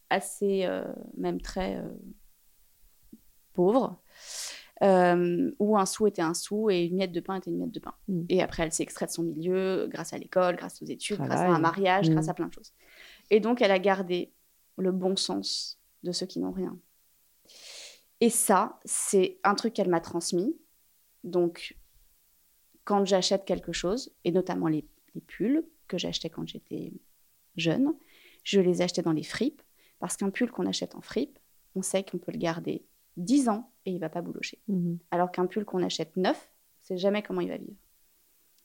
assez, 0.10 0.66
euh, 0.66 0.84
même 1.18 1.40
très 1.40 1.78
euh, 1.78 1.88
pauvre, 3.54 4.01
euh, 4.84 5.52
où 5.60 5.78
un 5.78 5.86
sou 5.86 6.08
était 6.08 6.22
un 6.22 6.34
sou 6.34 6.70
et 6.70 6.86
une 6.86 6.96
miette 6.96 7.12
de 7.12 7.20
pain 7.20 7.36
était 7.36 7.52
une 7.52 7.60
miette 7.60 7.72
de 7.72 7.80
pain. 7.80 7.94
Mm. 8.08 8.24
Et 8.30 8.42
après, 8.42 8.64
elle 8.64 8.72
s'est 8.72 8.84
extraite 8.84 9.10
de 9.10 9.14
son 9.14 9.24
milieu 9.24 9.88
grâce 9.88 10.14
à 10.14 10.18
l'école, 10.18 10.56
grâce 10.56 10.82
aux 10.82 10.86
études, 10.86 11.18
grâce 11.18 11.40
à 11.40 11.50
un 11.50 11.60
mariage, 11.60 12.10
Mm. 12.10 12.14
grâce 12.14 12.30
à 12.30 12.34
plein 12.34 12.48
de 12.48 12.54
choses. 12.54 12.74
Et 13.30 13.40
donc, 13.40 13.62
elle 13.62 13.72
a 13.72 13.80
gardé 13.80 14.32
le 14.78 14.92
bon 14.92 15.16
sens 15.16 15.80
de 16.04 16.12
ceux 16.12 16.26
qui 16.26 16.40
n'ont 16.40 16.52
rien. 16.52 16.78
Et 18.20 18.30
ça, 18.30 18.80
c'est 18.86 19.40
un 19.44 19.56
truc 19.56 19.74
qu'elle 19.74 19.90
m'a 19.90 20.02
transmis. 20.02 20.56
Donc, 21.24 21.78
quand 22.84 23.06
j'achète 23.06 23.46
quelque 23.46 23.72
chose, 23.72 24.12
et 24.24 24.32
notamment 24.32 24.68
les, 24.68 24.86
les 25.14 25.22
pulls 25.22 25.64
que 25.88 25.98
j'achetais 25.98 26.30
quand 26.30 26.48
j'étais 26.48 26.94
jeune, 27.56 27.94
je 28.44 28.60
les 28.60 28.82
achetais 28.82 29.02
dans 29.02 29.12
les 29.12 29.24
fripes, 29.24 29.62
parce 30.00 30.18
qu'un 30.18 30.32
pull 30.32 30.50
qu'on 30.50 30.66
achète 30.66 30.96
en 30.96 31.02
fripe, 31.02 31.38
on 31.76 31.82
sait 31.82 32.04
qu'on 32.04 32.18
peut 32.18 32.32
le 32.32 32.40
garder 32.40 32.86
10 33.18 33.50
ans 33.50 33.71
et 33.86 33.92
il 33.92 34.00
va 34.00 34.10
pas 34.10 34.22
boulocher. 34.22 34.60
Mhm. 34.68 34.98
Alors 35.12 35.32
qu'un 35.32 35.46
pull 35.48 35.66
qu'on 35.66 35.84
achète 35.84 36.16
neuf, 36.18 36.50
c'est 36.82 36.98
jamais 36.98 37.22
comment 37.24 37.42
il 37.42 37.50
va 37.50 37.58
vivre. 37.58 37.76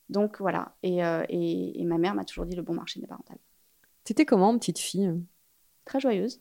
Donc 0.08 0.40
voilà, 0.40 0.74
et, 0.82 1.04
euh, 1.04 1.24
et- 1.28 1.80
et 1.80 1.84
ma 1.84 1.98
mère 1.98 2.14
m'a 2.14 2.24
toujours 2.24 2.46
dit 2.46 2.54
le 2.54 2.62
bon 2.62 2.74
marché 2.74 3.00
n'est 3.00 3.06
pas 3.08 3.16
rentable. 3.16 3.40
T'étais 4.04 4.24
comment, 4.24 4.56
petite 4.58 4.78
fille? 4.78 5.12
Très 5.84 5.98
joyeuse. 6.00 6.40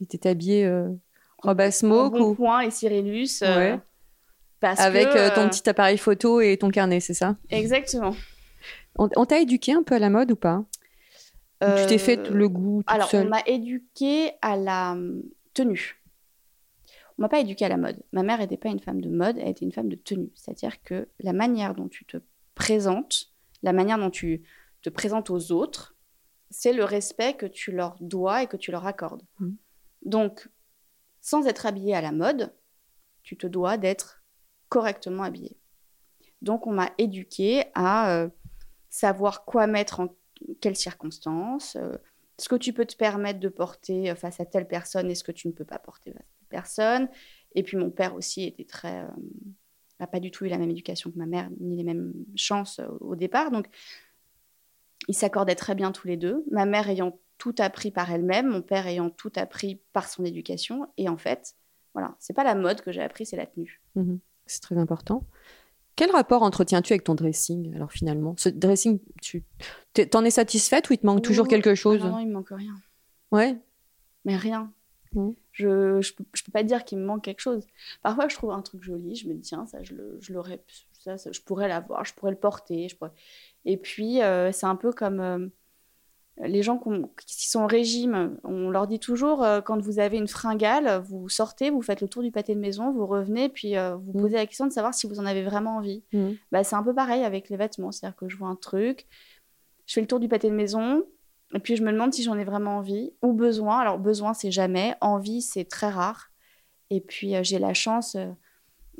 Tu 0.00 0.16
étais 0.16 0.28
habillée 0.28 0.66
euh, 0.66 0.88
robe 1.38 1.60
à 1.60 1.70
smoke 1.70 2.16
bon 2.18 2.30
ou 2.30 2.34
point 2.34 2.60
et 2.60 2.70
Cyrillus. 2.70 3.40
euh, 3.42 3.56
Ouais. 3.56 3.80
parce 4.60 4.80
avec 4.80 5.08
que, 5.08 5.18
euh, 5.18 5.34
ton 5.34 5.48
petit 5.48 5.66
appareil 5.68 5.96
photo 5.98 6.40
et 6.42 6.58
ton 6.58 6.70
carnet, 6.70 7.00
c'est 7.00 7.14
ça? 7.14 7.36
Exactement. 7.48 8.14
On, 8.96 9.08
on 9.16 9.24
t'a 9.24 9.40
éduqué 9.40 9.72
un 9.72 9.82
peu 9.82 9.94
à 9.94 9.98
la 9.98 10.10
mode 10.10 10.32
ou 10.32 10.36
pas? 10.36 10.64
Tu 11.62 11.86
t'es 11.86 11.98
fait 11.98 12.16
le 12.30 12.48
goût 12.48 12.82
toute 12.82 12.94
Alors, 12.94 13.08
seule? 13.08 13.26
on 13.26 13.30
m'a 13.30 13.42
éduquée 13.46 14.32
à 14.40 14.56
la 14.56 14.92
hum, 14.92 15.22
tenue. 15.52 15.99
On 17.20 17.24
m'a 17.24 17.28
pas 17.28 17.40
éduquée 17.40 17.66
à 17.66 17.68
la 17.68 17.76
mode. 17.76 18.02
Ma 18.12 18.22
mère 18.22 18.38
n'était 18.38 18.56
pas 18.56 18.70
une 18.70 18.80
femme 18.80 19.02
de 19.02 19.10
mode, 19.10 19.36
elle 19.36 19.48
était 19.48 19.66
une 19.66 19.72
femme 19.72 19.90
de 19.90 19.96
tenue. 19.96 20.32
C'est-à-dire 20.34 20.82
que 20.82 21.06
la 21.18 21.34
manière 21.34 21.74
dont 21.74 21.86
tu 21.86 22.06
te 22.06 22.16
présentes, 22.54 23.30
la 23.62 23.74
manière 23.74 23.98
dont 23.98 24.08
tu 24.08 24.42
te 24.80 24.88
présentes 24.88 25.28
aux 25.28 25.52
autres, 25.52 25.94
c'est 26.48 26.72
le 26.72 26.82
respect 26.82 27.34
que 27.34 27.44
tu 27.44 27.72
leur 27.72 27.98
dois 28.00 28.42
et 28.42 28.46
que 28.46 28.56
tu 28.56 28.70
leur 28.70 28.86
accordes. 28.86 29.22
Mhm. 29.38 29.56
Donc, 30.06 30.48
sans 31.20 31.46
être 31.46 31.66
habillée 31.66 31.94
à 31.94 32.00
la 32.00 32.10
mode, 32.10 32.54
tu 33.22 33.36
te 33.36 33.46
dois 33.46 33.76
d'être 33.76 34.22
correctement 34.70 35.24
habillée. 35.24 35.58
Donc, 36.40 36.66
on 36.66 36.72
m'a 36.72 36.90
éduquée 36.96 37.64
à 37.74 38.14
euh, 38.14 38.30
savoir 38.88 39.44
quoi 39.44 39.66
mettre 39.66 40.00
en 40.00 40.08
quelles 40.62 40.76
circonstances, 40.76 41.76
euh, 41.76 41.98
ce 42.38 42.48
que 42.48 42.56
tu 42.56 42.72
peux 42.72 42.86
te 42.86 42.96
permettre 42.96 43.40
de 43.40 43.50
porter 43.50 44.10
euh, 44.10 44.14
face 44.14 44.40
à 44.40 44.46
telle 44.46 44.66
personne 44.66 45.10
et 45.10 45.14
ce 45.14 45.22
que 45.22 45.32
tu 45.32 45.48
ne 45.48 45.52
peux 45.52 45.66
pas 45.66 45.78
porter 45.78 46.14
personne. 46.50 47.08
Et 47.54 47.62
puis 47.62 47.76
mon 47.76 47.90
père 47.90 48.14
aussi 48.14 48.44
était 48.44 48.64
très... 48.64 49.00
euh, 49.04 49.08
n'a 50.00 50.06
pas 50.06 50.20
du 50.20 50.30
tout 50.30 50.44
eu 50.44 50.48
la 50.48 50.58
même 50.58 50.70
éducation 50.70 51.10
que 51.10 51.18
ma 51.18 51.26
mère, 51.26 51.48
ni 51.60 51.76
les 51.76 51.84
mêmes 51.84 52.12
chances 52.34 52.78
euh, 52.80 52.88
au 53.00 53.16
départ. 53.16 53.50
Donc, 53.50 53.66
ils 55.08 55.14
s'accordaient 55.14 55.54
très 55.54 55.74
bien 55.74 55.92
tous 55.92 56.06
les 56.06 56.16
deux. 56.16 56.44
Ma 56.50 56.66
mère 56.66 56.88
ayant 56.88 57.18
tout 57.38 57.54
appris 57.58 57.90
par 57.90 58.10
elle-même, 58.10 58.48
mon 58.48 58.62
père 58.62 58.86
ayant 58.86 59.10
tout 59.10 59.32
appris 59.36 59.80
par 59.92 60.08
son 60.08 60.24
éducation. 60.24 60.86
Et 60.96 61.08
en 61.08 61.16
fait, 61.16 61.54
voilà, 61.94 62.16
c'est 62.18 62.34
pas 62.34 62.44
la 62.44 62.54
mode 62.54 62.80
que 62.82 62.92
j'ai 62.92 63.02
appris, 63.02 63.26
c'est 63.26 63.36
la 63.36 63.46
tenue. 63.46 63.80
Mhm. 63.94 64.20
C'est 64.46 64.62
très 64.62 64.76
important. 64.78 65.24
Quel 65.96 66.10
rapport 66.10 66.42
entretiens-tu 66.42 66.92
avec 66.92 67.04
ton 67.04 67.14
dressing 67.14 67.74
Alors 67.74 67.92
finalement, 67.92 68.34
ce 68.38 68.48
dressing, 68.48 69.00
tu 69.20 69.44
t'en 70.10 70.24
es 70.24 70.30
satisfaite 70.30 70.88
ou 70.88 70.94
il 70.94 70.98
te 70.98 71.06
manque 71.06 71.22
toujours 71.22 71.46
quelque 71.48 71.74
chose? 71.74 72.00
non, 72.00 72.10
non, 72.10 72.18
il 72.20 72.28
me 72.28 72.32
manque 72.32 72.50
rien. 72.50 72.74
Ouais. 73.32 73.58
mais 74.24 74.36
rien. 74.36 74.72
Mhm. 75.12 75.34
Je, 75.52 76.00
je, 76.00 76.14
peux- 76.14 76.24
je 76.34 76.42
peux 76.44 76.52
pas 76.52 76.62
dire 76.62 76.84
qu'il 76.84 76.98
me 76.98 77.04
manque 77.04 77.24
quelque 77.24 77.40
chose. 77.40 77.66
Parfois, 78.02 78.28
je 78.28 78.34
trouve 78.36 78.50
un 78.52 78.62
truc 78.62 78.82
joli, 78.82 79.14
je 79.16 79.28
me 79.28 79.34
dis, 79.34 79.40
tiens, 79.40 79.66
ça, 79.66 79.82
je, 79.82 79.94
le, 79.94 80.16
je 80.20 80.32
l'aurais, 80.32 80.62
ça, 80.98 81.18
ça, 81.18 81.32
je 81.32 81.40
pourrais 81.40 81.68
l'avoir, 81.68 82.04
je 82.04 82.14
pourrais 82.14 82.30
le 82.32 82.38
porter. 82.38 82.88
Je 82.88 82.96
pourrais... 82.96 83.12
Et 83.64 83.76
puis, 83.76 84.22
euh, 84.22 84.52
c'est 84.52 84.66
un 84.66 84.76
peu 84.76 84.92
comme 84.92 85.20
euh, 85.20 85.48
les 86.42 86.62
gens 86.62 86.78
qui 87.26 87.48
sont 87.48 87.64
au 87.64 87.66
régime. 87.66 88.38
On 88.44 88.70
leur 88.70 88.86
dit 88.86 89.00
toujours, 89.00 89.42
euh, 89.42 89.60
quand 89.60 89.78
vous 89.82 89.98
avez 89.98 90.16
une 90.16 90.28
fringale, 90.28 91.02
vous 91.04 91.28
sortez, 91.28 91.70
vous 91.70 91.82
faites 91.82 92.00
le 92.00 92.08
tour 92.08 92.22
du 92.22 92.30
pâté 92.30 92.54
de 92.54 92.60
maison, 92.60 92.92
vous 92.92 93.04
revenez, 93.06 93.48
puis 93.48 93.74
vous 93.74 94.12
Mhm. 94.14 94.20
posez 94.22 94.36
la 94.36 94.46
question 94.46 94.66
de 94.66 94.72
savoir 94.72 94.94
si 94.94 95.06
vous 95.08 95.18
en 95.20 95.26
avez 95.26 95.42
vraiment 95.42 95.76
envie. 95.76 96.02
Mhm. 96.12 96.36
Bah, 96.52 96.64
c'est 96.64 96.76
un 96.76 96.82
peu 96.82 96.94
pareil 96.94 97.24
avec 97.24 97.48
les 97.50 97.56
vêtements. 97.56 97.90
C'est-à-dire 97.92 98.16
que 98.16 98.28
je 98.28 98.36
vois 98.36 98.48
un 98.48 98.56
truc, 98.56 99.06
je 99.86 99.94
fais 99.94 100.00
le 100.00 100.06
tour 100.06 100.20
du 100.20 100.28
pâté 100.28 100.48
de 100.48 100.54
maison, 100.54 101.02
et 101.54 101.58
puis 101.58 101.76
je 101.76 101.82
me 101.82 101.92
demande 101.92 102.12
si 102.12 102.22
j'en 102.22 102.38
ai 102.38 102.44
vraiment 102.44 102.78
envie 102.78 103.12
ou 103.22 103.32
besoin. 103.32 103.78
Alors, 103.78 103.98
besoin, 103.98 104.34
c'est 104.34 104.50
jamais. 104.50 104.94
Envie, 105.00 105.42
c'est 105.42 105.64
très 105.64 105.88
rare. 105.90 106.30
Et 106.90 107.00
puis, 107.00 107.34
euh, 107.34 107.42
j'ai 107.42 107.58
la 107.58 107.74
chance, 107.74 108.14
euh, 108.14 108.30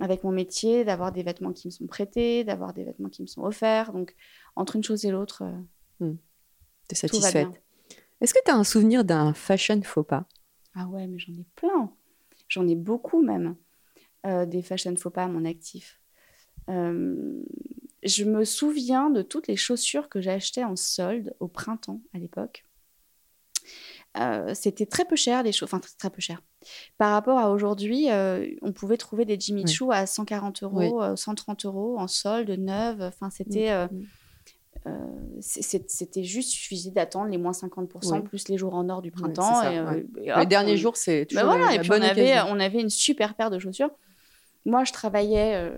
avec 0.00 0.24
mon 0.24 0.32
métier, 0.32 0.84
d'avoir 0.84 1.12
des 1.12 1.22
vêtements 1.22 1.52
qui 1.52 1.68
me 1.68 1.70
sont 1.70 1.86
prêtés, 1.86 2.44
d'avoir 2.44 2.72
des 2.72 2.84
vêtements 2.84 3.08
qui 3.08 3.22
me 3.22 3.26
sont 3.26 3.42
offerts. 3.42 3.92
Donc, 3.92 4.16
entre 4.56 4.76
une 4.76 4.82
chose 4.84 5.04
et 5.04 5.10
l'autre, 5.10 5.42
euh, 5.42 6.12
T'es 6.88 6.96
bien. 7.08 7.08
satisfaite. 7.08 7.62
Est-ce 8.20 8.34
que 8.34 8.40
tu 8.44 8.50
as 8.50 8.56
un 8.56 8.64
souvenir 8.64 9.04
d'un 9.04 9.32
fashion 9.32 9.80
faux 9.82 10.02
pas? 10.02 10.26
Ah 10.74 10.86
ouais, 10.88 11.06
mais 11.06 11.18
j'en 11.18 11.32
ai 11.32 11.44
plein. 11.56 11.92
J'en 12.48 12.66
ai 12.66 12.74
beaucoup 12.74 13.22
même. 13.22 13.56
Euh, 14.26 14.44
des 14.44 14.62
fashion 14.62 14.94
faux 14.96 15.10
pas 15.10 15.24
à 15.24 15.28
mon 15.28 15.44
actif. 15.44 16.00
Je 18.02 18.24
me 18.24 18.44
souviens 18.44 19.10
de 19.10 19.22
toutes 19.22 19.46
les 19.46 19.56
chaussures 19.56 20.08
que 20.08 20.20
j'ai 20.20 20.30
achetées 20.30 20.64
en 20.64 20.76
solde 20.76 21.34
au 21.40 21.48
printemps 21.48 22.00
à 22.14 22.18
l'époque. 22.18 22.64
Euh, 24.18 24.54
C'était 24.54 24.86
très 24.86 25.04
peu 25.04 25.16
cher, 25.16 25.42
les 25.42 25.52
chaussures. 25.52 25.66
Enfin, 25.66 25.80
très, 25.80 25.92
très 25.98 26.10
peu 26.10 26.20
cher. 26.20 26.42
Par 26.98 27.12
rapport 27.12 27.38
à 27.38 27.50
aujourd'hui, 27.50 28.10
euh, 28.10 28.46
on 28.62 28.72
pouvait 28.72 28.96
trouver 28.96 29.24
des 29.24 29.38
Jimmy 29.38 29.64
Oui. 29.66 29.72
Choo 29.72 29.92
à 29.92 30.06
140 30.06 30.62
euros, 30.62 30.78
Oui. 30.78 30.90
euh, 31.00 31.14
130 31.16 31.64
euros 31.66 31.98
en 31.98 32.08
solde, 32.08 32.50
neuve. 32.50 33.02
Enfin, 33.02 33.30
c'était. 33.30 33.70
euh, 33.70 33.86
C'était 35.40 36.24
juste, 36.24 36.52
il 36.54 36.56
suffisait 36.56 36.90
d'attendre 36.90 37.30
les 37.30 37.36
moins 37.38 37.52
50% 37.52 38.14
Oui. 38.14 38.22
plus 38.22 38.48
les 38.48 38.56
jours 38.56 38.74
en 38.74 38.88
or 38.88 39.02
du 39.02 39.10
printemps. 39.10 39.60
ça, 39.60 39.72
et, 39.72 39.80
ouais. 39.80 40.06
et 40.22 40.26
Le 40.28 40.38
hop, 40.42 40.48
dernier 40.48 40.72
on- 40.72 40.76
jour, 40.76 40.96
c'est 40.96 41.26
toujours 41.26 41.44
voilà, 41.44 41.66
la 41.66 41.74
et 41.74 41.78
puis 41.80 41.88
bonne 41.90 42.02
on 42.02 42.06
avait, 42.06 42.32
occasion. 42.32 42.46
on 42.56 42.60
avait 42.60 42.80
une 42.80 42.88
super 42.90 43.34
paire 43.34 43.50
de 43.50 43.58
chaussures. 43.58 43.90
Moi, 44.64 44.84
je 44.84 44.92
travaillais 44.92 45.70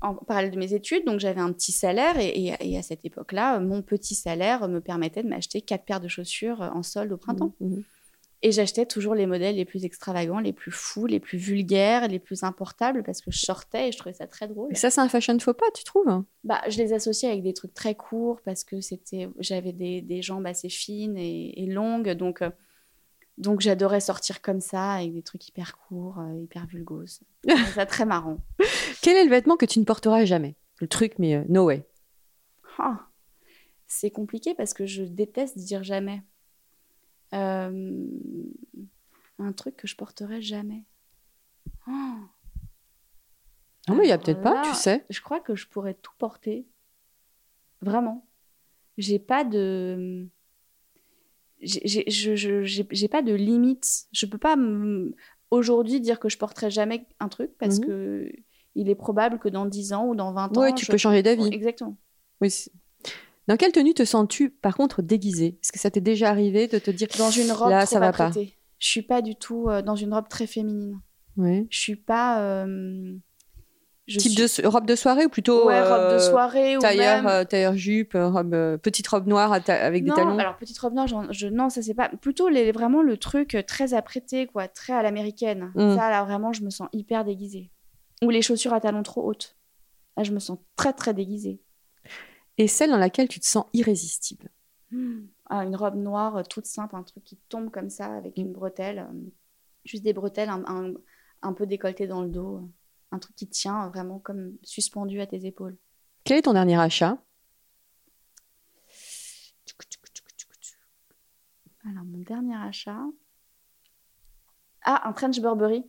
en 0.00 0.14
parallèle 0.14 0.50
de 0.50 0.58
mes 0.58 0.72
études, 0.74 1.04
donc 1.04 1.20
j'avais 1.20 1.40
un 1.40 1.52
petit 1.52 1.72
salaire. 1.72 2.18
Et, 2.18 2.28
et- 2.28 2.54
et 2.72 2.78
à 2.78 2.82
cette 2.82 3.04
époque-là, 3.04 3.60
mon 3.60 3.82
petit 3.82 4.14
salaire 4.14 4.68
me 4.68 4.80
permettait 4.80 5.22
de 5.22 5.28
m'acheter 5.28 5.60
quatre 5.60 5.84
paires 5.84 6.00
de 6.00 6.08
chaussures 6.08 6.62
euh, 6.62 6.68
en 6.70 6.82
solde 6.82 7.12
au 7.12 7.16
printemps. 7.16 7.52
Mhm. 7.60 7.82
Et 8.42 8.52
j'achetais 8.52 8.86
toujours 8.86 9.14
les 9.14 9.26
modèles 9.26 9.56
les 9.56 9.66
plus 9.66 9.84
extravagants, 9.84 10.38
les 10.40 10.54
plus 10.54 10.70
fous, 10.70 11.04
les 11.04 11.20
plus 11.20 11.36
vulgaires, 11.36 12.08
les 12.08 12.18
plus 12.18 12.42
importables, 12.42 13.02
parce 13.02 13.20
que 13.20 13.30
je 13.30 13.38
sortais 13.38 13.88
et 13.88 13.92
je 13.92 13.98
trouvais 13.98 14.14
ça 14.14 14.26
très 14.26 14.48
drôle. 14.48 14.72
Et 14.72 14.76
ça, 14.76 14.88
c'est 14.88 15.02
un 15.02 15.10
fashion 15.10 15.38
faux 15.38 15.52
pas, 15.52 15.66
tu 15.74 15.84
trouves? 15.84 16.24
Bah, 16.42 16.62
je 16.70 16.78
les 16.78 16.94
associais 16.94 17.28
avec 17.28 17.42
des 17.42 17.52
trucs 17.52 17.74
très 17.74 17.94
courts 17.94 18.40
parce 18.42 18.64
que 18.64 18.80
c'était, 18.80 19.28
j'avais 19.40 19.74
des, 19.74 20.00
des 20.00 20.22
jambes 20.22 20.46
assez 20.46 20.70
fines 20.70 21.18
et, 21.18 21.62
et 21.62 21.66
longues, 21.66 22.12
donc, 22.12 22.40
euh, 22.40 22.48
donc 23.40 23.60
j'adorais 23.60 24.00
sortir 24.00 24.42
comme 24.42 24.60
ça 24.60 24.92
avec 24.92 25.14
des 25.14 25.22
trucs 25.22 25.48
hyper 25.48 25.76
courts, 25.78 26.18
euh, 26.20 26.36
hyper 26.36 26.66
vulgos. 26.66 27.06
Je 27.48 27.54
trouvais 27.54 27.72
ça 27.72 27.86
très 27.86 28.04
marrant. 28.04 28.38
Quel 29.02 29.16
est 29.16 29.24
le 29.24 29.30
vêtement 29.30 29.56
que 29.56 29.66
tu 29.66 29.80
ne 29.80 29.84
porteras 29.84 30.24
jamais? 30.26 30.56
Le 30.78 30.86
truc, 30.86 31.14
mais 31.18 31.34
euh, 31.34 31.44
no 31.48 31.64
way. 31.64 31.88
Ah, 32.78 33.08
c'est 33.86 34.10
compliqué 34.10 34.54
parce 34.54 34.74
que 34.74 34.86
je 34.86 35.02
déteste 35.02 35.58
dire 35.58 35.82
jamais. 35.82 36.22
Euh, 37.32 38.06
un 39.38 39.52
truc 39.52 39.76
que 39.76 39.86
je 39.86 39.96
porterai 39.96 40.42
jamais. 40.42 40.84
Ah. 41.86 42.18
Non, 43.88 43.96
mais 43.96 44.04
il 44.04 44.08
y 44.08 44.12
a 44.12 44.18
peut-être 44.18 44.42
pas, 44.42 44.62
tu 44.62 44.74
sais. 44.74 45.04
Je 45.08 45.20
crois 45.22 45.40
que 45.40 45.54
je 45.54 45.66
pourrais 45.66 45.94
tout 45.94 46.12
porter. 46.18 46.68
Vraiment. 47.80 48.26
J'ai 48.98 49.18
pas 49.18 49.44
de. 49.44 50.28
J'ai- 51.62 53.08
pas 53.08 53.22
de 53.22 53.32
limite. 53.34 54.04
Je 54.12 54.26
peux 54.26 54.38
pas 54.38 54.56
aujourd'hui 55.50 56.00
dire 56.00 56.18
que 56.20 56.28
je 56.28 56.38
porterai 56.38 56.70
jamais 56.70 57.06
un 57.20 57.28
truc 57.28 57.50
parce 57.58 57.78
Mhm. 57.80 57.86
que 57.86 58.32
il 58.76 58.88
est 58.88 58.94
probable 58.94 59.38
que 59.38 59.48
dans 59.48 59.66
10 59.66 59.92
ans 59.92 60.06
ou 60.06 60.14
dans 60.14 60.32
20 60.32 60.56
ans. 60.56 60.60
Ouais, 60.60 60.72
tu 60.74 60.86
je- 60.86 60.92
peux 60.92 60.96
changer 60.98 61.22
d'avis. 61.22 61.48
Exactement. 61.52 61.96
Oui, 62.40 62.52
Dans 63.48 63.56
quelle 63.56 63.72
tenue 63.72 63.94
te 63.94 64.04
sens-tu, 64.04 64.48
par 64.50 64.76
contre, 64.76 65.02
déguisée? 65.02 65.58
Est-ce 65.60 65.72
que 65.72 65.78
ça 65.80 65.90
t'est 65.90 66.00
déjà 66.00 66.30
arrivé 66.30 66.68
de 66.68 66.78
te 66.78 66.90
dire 66.92 67.08
Dans 67.18 67.30
une 67.32 67.50
robe 67.50 67.70
Là, 67.70 67.84
trop 67.84 67.94
ça 67.94 67.98
va 68.00 68.12
pas. 68.12 68.30
Je 68.32 68.86
suis 68.86 69.02
pas 69.02 69.22
du 69.22 69.34
tout 69.34 69.68
euh, 69.68 69.82
dans 69.82 69.96
une 69.96 70.14
robe 70.14 70.28
très 70.28 70.46
féminine. 70.46 71.00
Ouais. 71.36 71.66
Je 71.68 71.78
suis 71.78 71.96
pas. 71.96 72.40
euh, 72.42 73.14
je 74.10 74.18
Type 74.18 74.32
suis- 74.38 74.62
de 74.62 74.66
robe 74.68 74.86
de 74.86 74.94
soirée 74.94 75.24
ou 75.24 75.28
plutôt 75.28 75.66
Ouais, 75.68 75.80
robe 75.82 76.10
de 76.10 76.14
euh, 76.14 76.18
soirée 76.18 76.76
ou 76.76 76.80
tailleur, 76.80 77.22
même. 77.22 77.26
euh, 77.32 77.44
tailleur 77.44 77.74
jupe, 77.76 78.14
euh, 78.14 78.28
robe, 78.28 78.50
petite 78.82 79.06
robe 79.08 79.26
noire 79.26 79.52
avec 79.52 80.04
des 80.04 80.10
talons? 80.10 80.38
alors 80.38 80.56
petite 80.56 80.78
robe 80.78 80.94
noire, 80.94 81.06
je, 81.32 81.46
non, 81.46 81.70
ça 81.70 81.80
c'est 81.82 81.94
pas. 81.94 82.08
Plutôt 82.08 82.48
les, 82.48 82.72
vraiment 82.72 83.02
le 83.02 83.16
truc 83.16 83.56
très 83.66 83.94
apprêté, 83.94 84.46
quoi, 84.46 84.68
très 84.68 84.92
à 84.92 85.02
l'américaine. 85.02 85.72
Mm. 85.74 85.96
Ça, 85.96 86.10
là, 86.10 86.24
vraiment, 86.24 86.52
je 86.52 86.62
me 86.62 86.70
sens 86.70 86.88
hyper 86.92 87.24
déguisée. 87.24 87.70
Ou 88.22 88.30
les 88.30 88.42
chaussures 88.42 88.74
à 88.74 88.80
talons 88.80 89.02
trop 89.02 89.22
hautes. 89.22 89.56
Là, 90.16 90.24
je 90.24 90.32
me 90.32 90.38
sens 90.40 90.58
très, 90.76 90.92
très 90.92 91.14
déguisée. 91.14 91.60
Et 92.58 92.66
celle 92.68 92.90
dans 92.90 92.98
laquelle 92.98 93.28
tu 93.28 93.40
te 93.40 93.46
sens 93.46 93.64
irrésistible? 93.72 94.50
Ah, 95.48 95.64
une 95.64 95.76
robe 95.76 95.94
noire 95.96 96.42
toute 96.48 96.66
simple, 96.66 96.96
un 96.96 97.02
truc 97.04 97.22
qui 97.24 97.36
tombe 97.48 97.70
comme 97.70 97.90
ça 97.90 98.06
avec 98.14 98.36
Mm. 98.36 98.40
une 98.42 98.52
bretelle. 98.52 99.06
juste 99.86 100.02
des 100.04 100.12
bretelles 100.12 100.50
un, 100.50 100.62
un- 100.66 100.92
un 101.42 101.52
peu 101.54 101.64
décolletées 101.66 102.06
dans 102.06 102.20
le 102.22 102.28
dos. 102.28 102.68
Un 103.12 103.18
truc 103.18 103.34
qui 103.36 103.48
tient 103.48 103.88
vraiment 103.88 104.18
comme 104.18 104.56
suspendu 104.62 105.20
à 105.20 105.26
tes 105.26 105.46
épaules. 105.46 105.76
Quel 106.24 106.38
est 106.38 106.42
ton 106.42 106.52
dernier 106.52 106.78
achat? 106.78 107.18
Alors, 111.84 112.04
mon 112.04 112.18
dernier 112.18 112.56
achat. 112.56 113.02
Ah, 114.82 115.08
un 115.08 115.12
trench 115.12 115.40
Burberry 115.40 115.84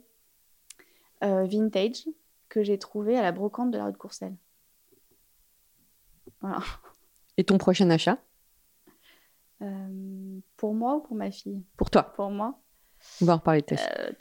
euh, 1.24 1.46
vintage 1.46 2.08
que 2.50 2.64
j'ai 2.64 2.78
trouvé 2.78 3.18
à 3.18 3.22
la 3.22 3.32
brocante 3.32 3.72
de 3.72 3.78
la 3.78 3.86
rue 3.86 3.92
de 3.92 3.98
Courcelles. 3.98 4.36
Voilà. 6.42 6.60
Et 7.38 7.44
ton 7.44 7.58
prochain 7.58 7.90
achat? 7.90 8.18
Euh, 9.62 10.40
pour 10.58 10.74
moi 10.74 10.96
ou 10.96 11.02
pour 11.02 11.16
ma 11.16 11.30
fille? 11.30 11.64
Pour 11.78 11.90
toi 11.90 12.04
Pour 12.16 12.32
moi 12.32 12.60
On 13.22 13.26
va 13.26 13.34
en 13.34 13.38
reparler 13.38 13.62
de 13.62 13.68
ta 13.68 13.78
fille. 13.78 13.88
Euh. 14.00 14.12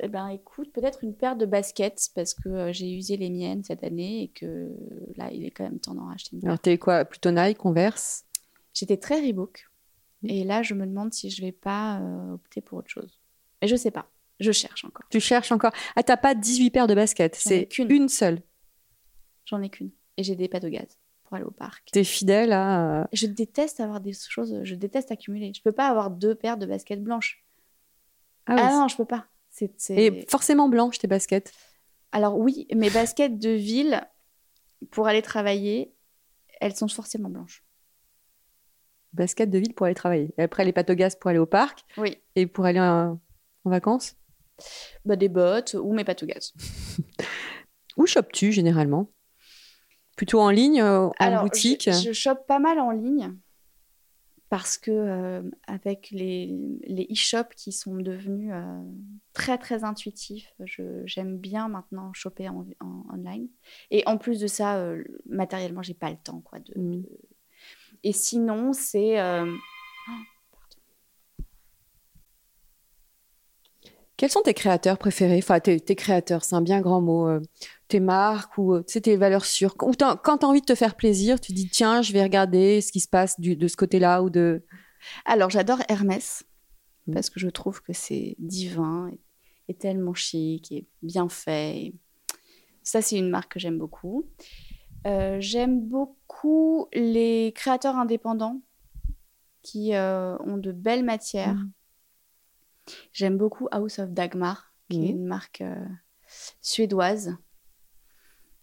Eh 0.00 0.08
ben, 0.08 0.28
écoute, 0.28 0.72
peut-être 0.72 1.04
une 1.04 1.14
paire 1.14 1.36
de 1.36 1.44
baskets 1.46 2.08
parce 2.14 2.32
que 2.34 2.48
euh, 2.48 2.72
j'ai 2.72 2.90
usé 2.92 3.16
les 3.16 3.28
miennes 3.30 3.62
cette 3.62 3.84
année 3.84 4.22
et 4.22 4.28
que 4.28 4.70
là, 5.16 5.30
il 5.32 5.44
est 5.44 5.50
quand 5.50 5.64
même 5.64 5.78
temps 5.80 5.94
d'en 5.94 6.06
racheter 6.06 6.36
une. 6.36 6.46
Alors, 6.46 6.58
t'es 6.58 6.78
quoi 6.78 7.04
Plutôt 7.04 7.30
Nike, 7.30 7.58
Converse? 7.58 8.24
J'étais 8.74 8.96
très 8.96 9.20
Reebok 9.20 9.68
et 10.24 10.44
là, 10.44 10.62
je 10.62 10.74
me 10.74 10.86
demande 10.86 11.12
si 11.12 11.28
je 11.30 11.42
vais 11.42 11.52
pas 11.52 12.00
euh, 12.00 12.32
opter 12.34 12.60
pour 12.62 12.78
autre 12.78 12.88
chose. 12.88 13.20
Et 13.60 13.66
je 13.68 13.76
sais 13.76 13.90
pas. 13.90 14.08
Je 14.40 14.50
cherche 14.50 14.84
encore. 14.84 15.06
Tu 15.10 15.20
cherches 15.20 15.52
encore 15.52 15.72
Ah, 15.94 16.02
t'as 16.02 16.16
pas 16.16 16.34
18 16.34 16.70
paires 16.70 16.86
de 16.86 16.94
baskets, 16.94 17.34
c'est 17.36 17.66
qu'une. 17.66 17.90
une 17.90 18.08
seule. 18.08 18.40
J'en 19.44 19.60
ai 19.62 19.68
qu'une. 19.68 19.90
Et 20.16 20.22
j'ai 20.24 20.36
des 20.36 20.48
pattes 20.48 20.62
de 20.62 20.68
gaz 20.68 20.86
pour 21.24 21.34
aller 21.34 21.44
au 21.44 21.50
parc. 21.50 21.90
T'es 21.92 22.02
fidèle 22.04 22.52
à. 22.52 23.02
euh, 23.02 23.04
Je 23.12 23.26
déteste 23.26 23.78
avoir 23.80 24.00
des 24.00 24.12
choses, 24.14 24.58
je 24.64 24.74
déteste 24.74 25.10
accumuler. 25.12 25.52
Je 25.54 25.62
peux 25.62 25.70
pas 25.72 25.88
avoir 25.88 26.10
deux 26.10 26.34
paires 26.34 26.56
de 26.56 26.66
baskets 26.66 27.02
blanches. 27.02 27.44
Ah, 28.46 28.56
Ah, 28.58 28.68
oui. 28.72 28.78
non, 28.80 28.88
je 28.88 28.96
peux 28.96 29.04
pas. 29.04 29.26
Et 29.90 30.26
forcément 30.28 30.68
blanches, 30.68 30.98
tes 30.98 31.06
baskets. 31.06 31.52
Alors 32.10 32.38
oui, 32.38 32.66
mes 32.74 32.90
baskets 32.90 33.38
de 33.38 33.50
ville 33.50 34.02
pour 34.90 35.06
aller 35.06 35.22
travailler, 35.22 35.94
elles 36.60 36.74
sont 36.74 36.88
forcément 36.88 37.28
blanches. 37.28 37.64
Baskets 39.12 39.50
de 39.50 39.58
ville 39.58 39.74
pour 39.74 39.86
aller 39.86 39.94
travailler. 39.94 40.34
Et 40.38 40.42
après, 40.42 40.64
les 40.64 40.72
gaz 40.94 41.16
pour 41.16 41.28
aller 41.30 41.38
au 41.38 41.46
parc 41.46 41.84
Oui. 41.98 42.16
et 42.34 42.46
pour 42.46 42.64
aller 42.64 42.80
en, 42.80 43.20
en 43.64 43.70
vacances. 43.70 44.16
Bah, 45.04 45.16
des 45.16 45.28
bottes 45.28 45.74
ou 45.74 45.92
mes 45.92 46.04
gaz. 46.26 46.52
Où 47.96 48.06
chopes-tu 48.06 48.52
généralement? 48.52 49.10
Plutôt 50.16 50.40
en 50.40 50.50
ligne, 50.50 50.80
euh, 50.80 51.06
en 51.08 51.12
Alors, 51.18 51.42
boutique? 51.42 51.90
je, 51.90 52.02
je 52.02 52.12
chope 52.12 52.46
pas 52.46 52.58
mal 52.58 52.78
en 52.78 52.90
ligne 52.90 53.34
parce 54.52 54.76
que 54.76 54.90
euh, 54.90 55.42
avec 55.66 56.10
les, 56.10 56.54
les 56.86 57.08
e-shops 57.10 57.54
qui 57.56 57.72
sont 57.72 57.96
devenus 57.96 58.50
euh, 58.52 58.82
très 59.32 59.56
très 59.56 59.82
intuitifs, 59.82 60.52
j'aime 61.06 61.38
bien 61.38 61.68
maintenant 61.68 62.12
choper 62.12 62.50
en, 62.50 62.66
en- 62.80 63.06
online. 63.14 63.48
Et 63.90 64.02
en 64.04 64.18
plus 64.18 64.38
de 64.40 64.46
ça, 64.46 64.76
euh, 64.76 65.02
matériellement, 65.24 65.80
j'ai 65.80 65.94
pas 65.94 66.10
le 66.10 66.18
temps 66.22 66.42
quoi. 66.42 66.58
De, 66.58 66.78
Mm. 66.78 67.00
de- 67.00 67.08
Et 68.04 68.12
sinon, 68.12 68.74
c'est 68.74 69.18
Quels 74.16 74.30
sont 74.30 74.42
tes 74.42 74.54
créateurs 74.54 74.98
préférés? 74.98 75.38
Enfin, 75.38 75.58
tes, 75.60 75.80
tes 75.80 75.96
créateurs, 75.96 76.44
c'est 76.44 76.54
un 76.54 76.60
bien 76.60 76.80
grand 76.80 77.00
mot. 77.00 77.26
euh, 77.28 77.40
tes 77.88 78.00
marques 78.00 78.56
ou 78.56 78.74
euh, 78.74 78.82
tes 78.82 79.16
valeurs 79.16 79.44
sûres. 79.44 79.76
Quand 79.76 79.92
tu 79.94 80.04
as 80.04 80.48
envie 80.48 80.60
de 80.60 80.66
te 80.66 80.74
faire 80.74 80.94
plaisir, 80.96 81.40
tu 81.40 81.52
dis 81.52 81.68
tiens, 81.68 82.00
je 82.02 82.12
vais 82.12 82.22
regarder 82.22 82.80
ce 82.80 82.90
qui 82.92 83.00
se 83.00 83.08
passe 83.08 83.38
du- 83.40 83.56
de 83.56 83.68
ce 83.68 83.76
côté-là 83.76 84.22
ou 84.22 84.30
de. 84.30 84.64
Alors, 85.24 85.50
j'adore 85.50 85.80
Hermès 85.88 86.44
Mm. 87.08 87.14
parce 87.14 87.30
que 87.30 87.40
je 87.40 87.48
trouve 87.48 87.82
que 87.82 87.92
c'est 87.92 88.36
divin 88.38 89.10
et, 89.12 89.18
et 89.68 89.74
tellement 89.74 90.14
chic 90.14 90.70
et 90.70 90.86
bien 91.02 91.28
fait. 91.28 91.76
Et 91.78 91.94
Ça, 92.84 93.02
c'est 93.02 93.18
une 93.18 93.28
marque 93.28 93.52
que 93.54 93.58
j'aime 93.58 93.76
beaucoup. 93.78 94.24
Euh, 95.06 95.38
j'aime 95.40 95.80
beaucoup 95.80 96.86
les 96.94 97.52
créateurs 97.56 97.96
indépendants 97.96 98.60
qui 99.62 99.94
euh, 99.94 100.36
ont 100.38 100.56
de 100.58 100.70
belles 100.72 101.04
matières. 101.04 101.54
Mm. 101.56 101.70
J'aime 103.12 103.36
beaucoup 103.38 103.68
House 103.70 103.98
of 103.98 104.10
Dagmar, 104.10 104.72
qui 104.88 105.06
est 105.06 105.10
une 105.10 105.24
marque 105.26 105.60
euh, 105.60 105.84
suédoise. 106.60 107.36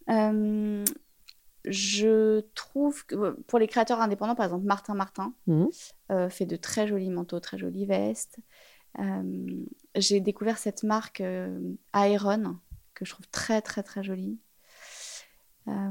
Euh, 0.08 0.84
je 1.64 2.40
trouve 2.54 3.04
que 3.06 3.30
pour 3.46 3.58
les 3.58 3.66
créateurs 3.66 4.00
indépendants, 4.00 4.34
par 4.34 4.46
exemple 4.46 4.64
Martin 4.66 4.94
Martin, 4.94 5.34
euh, 6.10 6.28
fait 6.30 6.46
de 6.46 6.56
très 6.56 6.86
jolis 6.86 7.10
manteaux, 7.10 7.40
très 7.40 7.58
jolies 7.58 7.86
vestes. 7.86 8.38
Euh, 8.98 9.64
J'ai 9.94 10.20
découvert 10.20 10.58
cette 10.58 10.82
marque 10.82 11.20
euh, 11.20 11.58
Aeron 11.94 12.58
que 12.94 13.04
je 13.04 13.12
trouve 13.12 13.28
très 13.28 13.62
très 13.62 13.82
très 13.82 14.02
jolie. 14.02 14.38
Euh, 15.68 15.90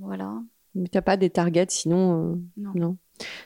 voilà. 0.00 0.42
Mais 0.74 0.88
t'as 0.88 1.02
pas 1.02 1.16
des 1.16 1.30
targets 1.30 1.66
sinon. 1.68 2.32
euh, 2.32 2.36
Non. 2.56 2.72
non. 2.74 2.96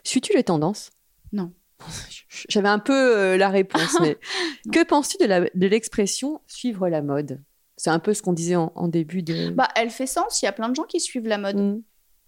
Suis-tu 0.04 0.32
les 0.34 0.44
tendances? 0.44 0.90
Non. 1.32 1.52
J'avais 2.48 2.68
un 2.68 2.78
peu 2.78 2.92
euh, 2.92 3.36
la 3.36 3.48
réponse, 3.48 3.96
mais 4.00 4.18
que 4.72 4.84
penses-tu 4.84 5.16
de 5.18 5.66
l'expression 5.66 6.40
suivre 6.46 6.88
la 6.88 7.02
mode 7.02 7.42
C'est 7.76 7.90
un 7.90 7.98
peu 7.98 8.14
ce 8.14 8.22
qu'on 8.22 8.32
disait 8.32 8.56
en, 8.56 8.72
en 8.74 8.88
début 8.88 9.22
de. 9.22 9.50
Bah, 9.50 9.68
elle 9.76 9.90
fait 9.90 10.06
sens. 10.06 10.42
Il 10.42 10.44
y 10.44 10.48
a 10.48 10.52
plein 10.52 10.68
de 10.68 10.74
gens 10.74 10.84
qui 10.84 11.00
suivent 11.00 11.28
la 11.28 11.38
mode. 11.38 11.56
Mm. 11.56 11.82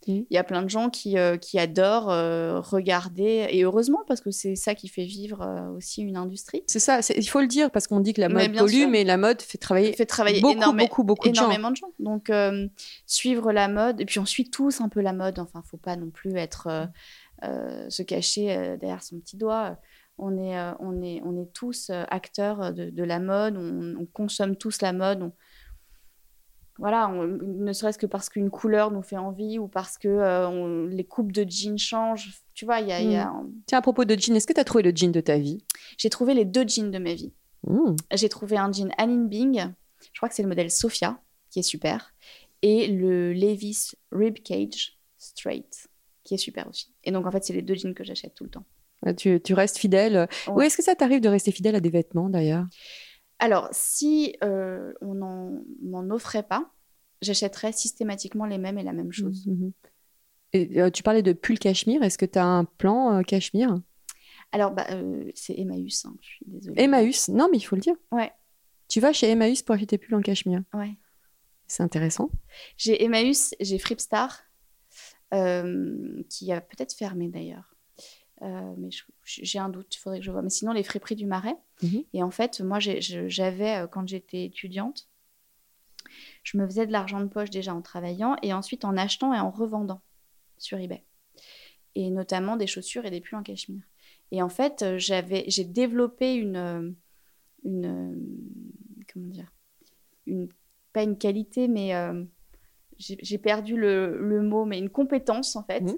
Il 0.06 0.24
y 0.30 0.38
a 0.38 0.44
plein 0.44 0.62
de 0.62 0.70
gens 0.70 0.88
qui, 0.88 1.18
euh, 1.18 1.36
qui 1.36 1.58
adorent 1.58 2.10
euh, 2.10 2.60
regarder, 2.60 3.46
et 3.50 3.62
heureusement, 3.64 4.00
parce 4.06 4.20
que 4.20 4.30
c'est 4.30 4.54
ça 4.56 4.74
qui 4.74 4.88
fait 4.88 5.04
vivre 5.04 5.42
euh, 5.42 5.76
aussi 5.76 6.02
une 6.02 6.16
industrie. 6.16 6.62
C'est 6.66 6.78
ça, 6.78 7.00
il 7.14 7.28
faut 7.28 7.40
le 7.40 7.46
dire 7.46 7.70
parce 7.70 7.86
qu'on 7.86 8.00
dit 8.00 8.14
que 8.14 8.20
la 8.22 8.28
mode 8.30 8.56
pollue, 8.56 8.70
sûr. 8.70 8.88
mais 8.88 9.04
la 9.04 9.18
mode 9.18 9.42
fait 9.42 9.58
travailler, 9.58 9.92
fait 9.92 10.06
travailler 10.06 10.40
beaucoup, 10.40 10.54
énorme- 10.54 10.78
beaucoup, 10.78 11.04
beaucoup 11.04 11.28
de 11.28 11.34
gens. 11.34 11.42
énormément 11.42 11.70
de 11.70 11.76
gens. 11.76 11.92
Donc, 11.98 12.32
suivre 13.06 13.52
la 13.52 13.68
mode, 13.68 14.00
et 14.00 14.06
puis 14.06 14.18
on 14.18 14.24
suit 14.24 14.48
tous 14.50 14.80
un 14.80 14.88
peu 14.88 15.00
la 15.00 15.12
mode. 15.12 15.38
Enfin, 15.38 15.62
faut 15.68 15.76
pas 15.76 15.96
non 15.96 16.10
plus 16.10 16.36
être 16.36 16.88
se 17.88 18.02
cacher 18.02 18.56
euh, 18.56 18.76
derrière 18.76 19.02
son 19.02 19.18
petit 19.20 19.36
doigt. 19.36 19.78
On 20.18 20.36
est, 20.36 20.58
euh, 20.58 20.72
on 20.80 21.02
est, 21.02 21.20
on 21.24 21.40
est 21.40 21.52
tous 21.52 21.90
euh, 21.90 22.04
acteurs 22.08 22.72
de, 22.72 22.90
de 22.90 23.02
la 23.04 23.20
mode. 23.20 23.56
On, 23.56 23.96
on 24.00 24.06
consomme 24.06 24.56
tous 24.56 24.82
la 24.82 24.92
mode. 24.92 25.22
On- 25.22 25.32
Voilà, 26.78 27.08
on- 27.08 27.26
ne 27.26 27.72
serait-ce 27.72 27.98
que 27.98 28.06
parce 28.06 28.28
qu'une 28.28 28.50
couleur 28.50 28.90
nous 28.92 29.02
fait 29.02 29.16
envie 29.16 29.58
ou 29.58 29.66
parce 29.68 29.98
que 29.98 30.08
euh, 30.08 30.48
on- 30.48 30.86
les 30.86 31.04
coupes 31.04 31.32
de 31.32 31.44
jeans 31.48 31.78
changent. 31.78 32.40
Tu 32.54 32.64
vois, 32.64 32.80
il 32.80 32.88
y 32.88 32.92
a, 32.92 33.00
y 33.00 33.16
a- 33.16 33.32
Tiens, 33.66 33.78
à 33.78 33.82
propos 33.82 34.04
de 34.04 34.14
jean, 34.16 34.34
est-ce 34.36 34.46
que 34.46 34.52
tu 34.52 34.60
as 34.60 34.64
trouvé 34.64 34.82
le 34.84 34.92
jean 34.94 35.10
de 35.12 35.20
ta 35.20 35.38
vie? 35.38 35.64
J'ai 35.96 36.10
trouvé 36.10 36.34
les 36.34 36.44
deux 36.44 36.66
jeans 36.66 36.90
de 36.90 36.98
ma 36.98 37.14
vie. 37.14 37.32
Mm. 37.66 37.94
J'ai 38.14 38.28
trouvé 38.28 38.56
un 38.56 38.70
jean 38.72 38.90
Anine 38.98 39.28
Bing, 39.28 39.66
je 40.12 40.18
crois 40.18 40.28
que 40.28 40.34
c'est 40.36 40.42
le 40.42 40.48
modèle 40.48 40.70
Sophia, 40.70 41.20
qui 41.50 41.58
est 41.58 41.62
super, 41.62 42.12
et 42.62 42.86
le 42.88 43.32
Levi's 43.32 43.96
Rib 44.12 44.38
Cage 44.44 44.96
Straight, 45.16 45.88
qui 46.28 46.34
est 46.34 46.38
super 46.38 46.68
aussi. 46.68 46.92
Et 47.04 47.10
donc 47.10 47.26
en 47.26 47.30
fait, 47.30 47.42
c'est 47.44 47.52
les 47.54 47.62
deux 47.62 47.74
jeans 47.74 47.94
que 47.94 48.04
j'achète 48.04 48.34
tout 48.34 48.44
le 48.44 48.50
temps. 48.50 48.64
Ah, 49.04 49.14
Tu, 49.14 49.40
tu 49.40 49.54
restes 49.54 49.78
fidèle. 49.78 50.28
Ouais. 50.46 50.52
Ou 50.54 50.60
est-ce 50.62 50.76
que 50.76 50.82
ça 50.82 50.94
t'arrive 50.94 51.20
de 51.20 51.28
rester 51.28 51.52
fidèle 51.52 51.74
à 51.74 51.80
des 51.80 51.90
vêtements 51.90 52.28
d'ailleurs? 52.28 52.66
Alors, 53.38 53.68
si 53.72 54.36
euh, 54.42 54.92
on 55.00 55.14
n'en 55.14 55.62
m'en 55.82 56.10
offrait 56.14 56.42
pas, 56.42 56.70
j'achèterais 57.22 57.72
systématiquement 57.72 58.44
les 58.46 58.58
mêmes 58.58 58.78
et 58.78 58.82
la 58.82 58.92
même 58.92 59.12
chose. 59.12 59.46
Mhm. 59.46 59.72
Et 60.52 60.80
euh, 60.80 60.90
tu 60.90 61.02
parlais 61.02 61.22
de 61.22 61.32
pull 61.32 61.58
cachemire. 61.58 62.02
Est-ce 62.02 62.18
que 62.18 62.26
tu 62.26 62.38
as 62.38 62.44
un 62.44 62.64
plan 62.64 63.18
euh, 63.18 63.22
cachemire? 63.22 63.76
Alors, 64.52 64.72
bah, 64.72 64.86
euh, 64.90 65.30
c'est 65.34 65.54
Emmaüs, 65.58 66.04
hein, 66.06 66.14
je 66.20 66.26
suis 66.26 66.46
désolée. 66.46 66.82
Emmaüs? 66.82 67.28
Non, 67.28 67.48
mais 67.50 67.58
il 67.58 67.62
faut 67.62 67.76
le 67.76 67.82
dire. 67.82 67.94
Ouais, 68.12 68.32
Tu 68.88 69.00
vas 69.00 69.12
chez 69.12 69.28
Emmaüs 69.28 69.62
pour 69.62 69.74
acheter 69.74 69.86
tes 69.86 69.98
pulls 69.98 70.14
en 70.14 70.22
cachemire? 70.22 70.62
ouais. 70.74 70.96
C'est 71.70 71.82
intéressant. 71.82 72.30
J'ai 72.78 73.04
Emmaüs, 73.04 73.54
j'ai 73.60 73.78
Fripstar, 73.78 74.40
qui 75.30 76.52
a 76.52 76.60
peut-être 76.60 76.94
fermé 76.94 77.28
d'ailleurs. 77.28 77.74
Euh, 78.42 78.74
mais 78.76 78.90
j'ai 79.24 79.58
un 79.58 79.68
doute, 79.68 79.94
il 79.94 79.98
faudrait 79.98 80.20
que 80.20 80.24
je 80.24 80.30
vois. 80.30 80.42
Mais 80.42 80.50
sinon, 80.50 80.72
les 80.72 80.84
friperies 80.84 81.16
du 81.16 81.26
Marais. 81.26 81.56
Mhm. 81.82 82.04
Et 82.12 82.22
en 82.22 82.30
fait, 82.30 82.60
moi, 82.60 82.78
j'avais, 82.78 83.82
euh, 83.82 83.86
quand 83.86 84.06
j'étais 84.06 84.44
étudiante, 84.44 85.08
je 86.42 86.56
me 86.56 86.66
faisais 86.66 86.86
de 86.86 86.92
l'argent 86.92 87.20
de 87.20 87.26
poche 87.26 87.50
déjà 87.50 87.74
en 87.74 87.82
travaillant 87.82 88.36
et 88.42 88.52
ensuite 88.52 88.84
en 88.84 88.96
achetant 88.96 89.34
et 89.34 89.40
en 89.40 89.50
revendant 89.50 90.00
sur 90.56 90.78
eBay. 90.78 91.04
Et 91.94 92.10
notamment 92.10 92.56
des 92.56 92.66
chaussures 92.66 93.04
et 93.04 93.10
des 93.10 93.20
pulls 93.20 93.36
en 93.38 93.42
cachemire. 93.42 93.82
Et 94.30 94.42
en 94.42 94.48
fait, 94.48 94.82
euh, 94.82 94.98
j'avais, 94.98 95.44
j'ai 95.48 95.64
développé 95.64 96.34
une, 96.34 96.56
euh, 96.56 96.90
une, 97.64 97.86
euh, 97.86 99.04
comment 99.12 99.28
dire, 99.28 99.52
une, 100.26 100.48
pas 100.92 101.02
une 101.02 101.18
qualité, 101.18 101.66
mais 101.66 101.94
euh, 101.94 102.24
j'ai 102.98 103.38
perdu 103.38 103.76
le, 103.76 104.18
le 104.18 104.42
mot, 104.42 104.64
mais 104.64 104.78
une 104.78 104.90
compétence 104.90 105.56
en 105.56 105.62
fait, 105.64 105.80
Mhm. 105.82 105.96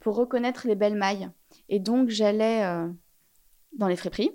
pour 0.00 0.16
reconnaître 0.16 0.66
les 0.66 0.74
belles 0.74 0.96
mailles. 0.96 1.30
Et 1.68 1.78
donc, 1.80 2.08
j'allais 2.10 2.64
euh, 2.64 2.88
dans 3.78 3.88
les 3.88 3.96
friperies 3.96 4.30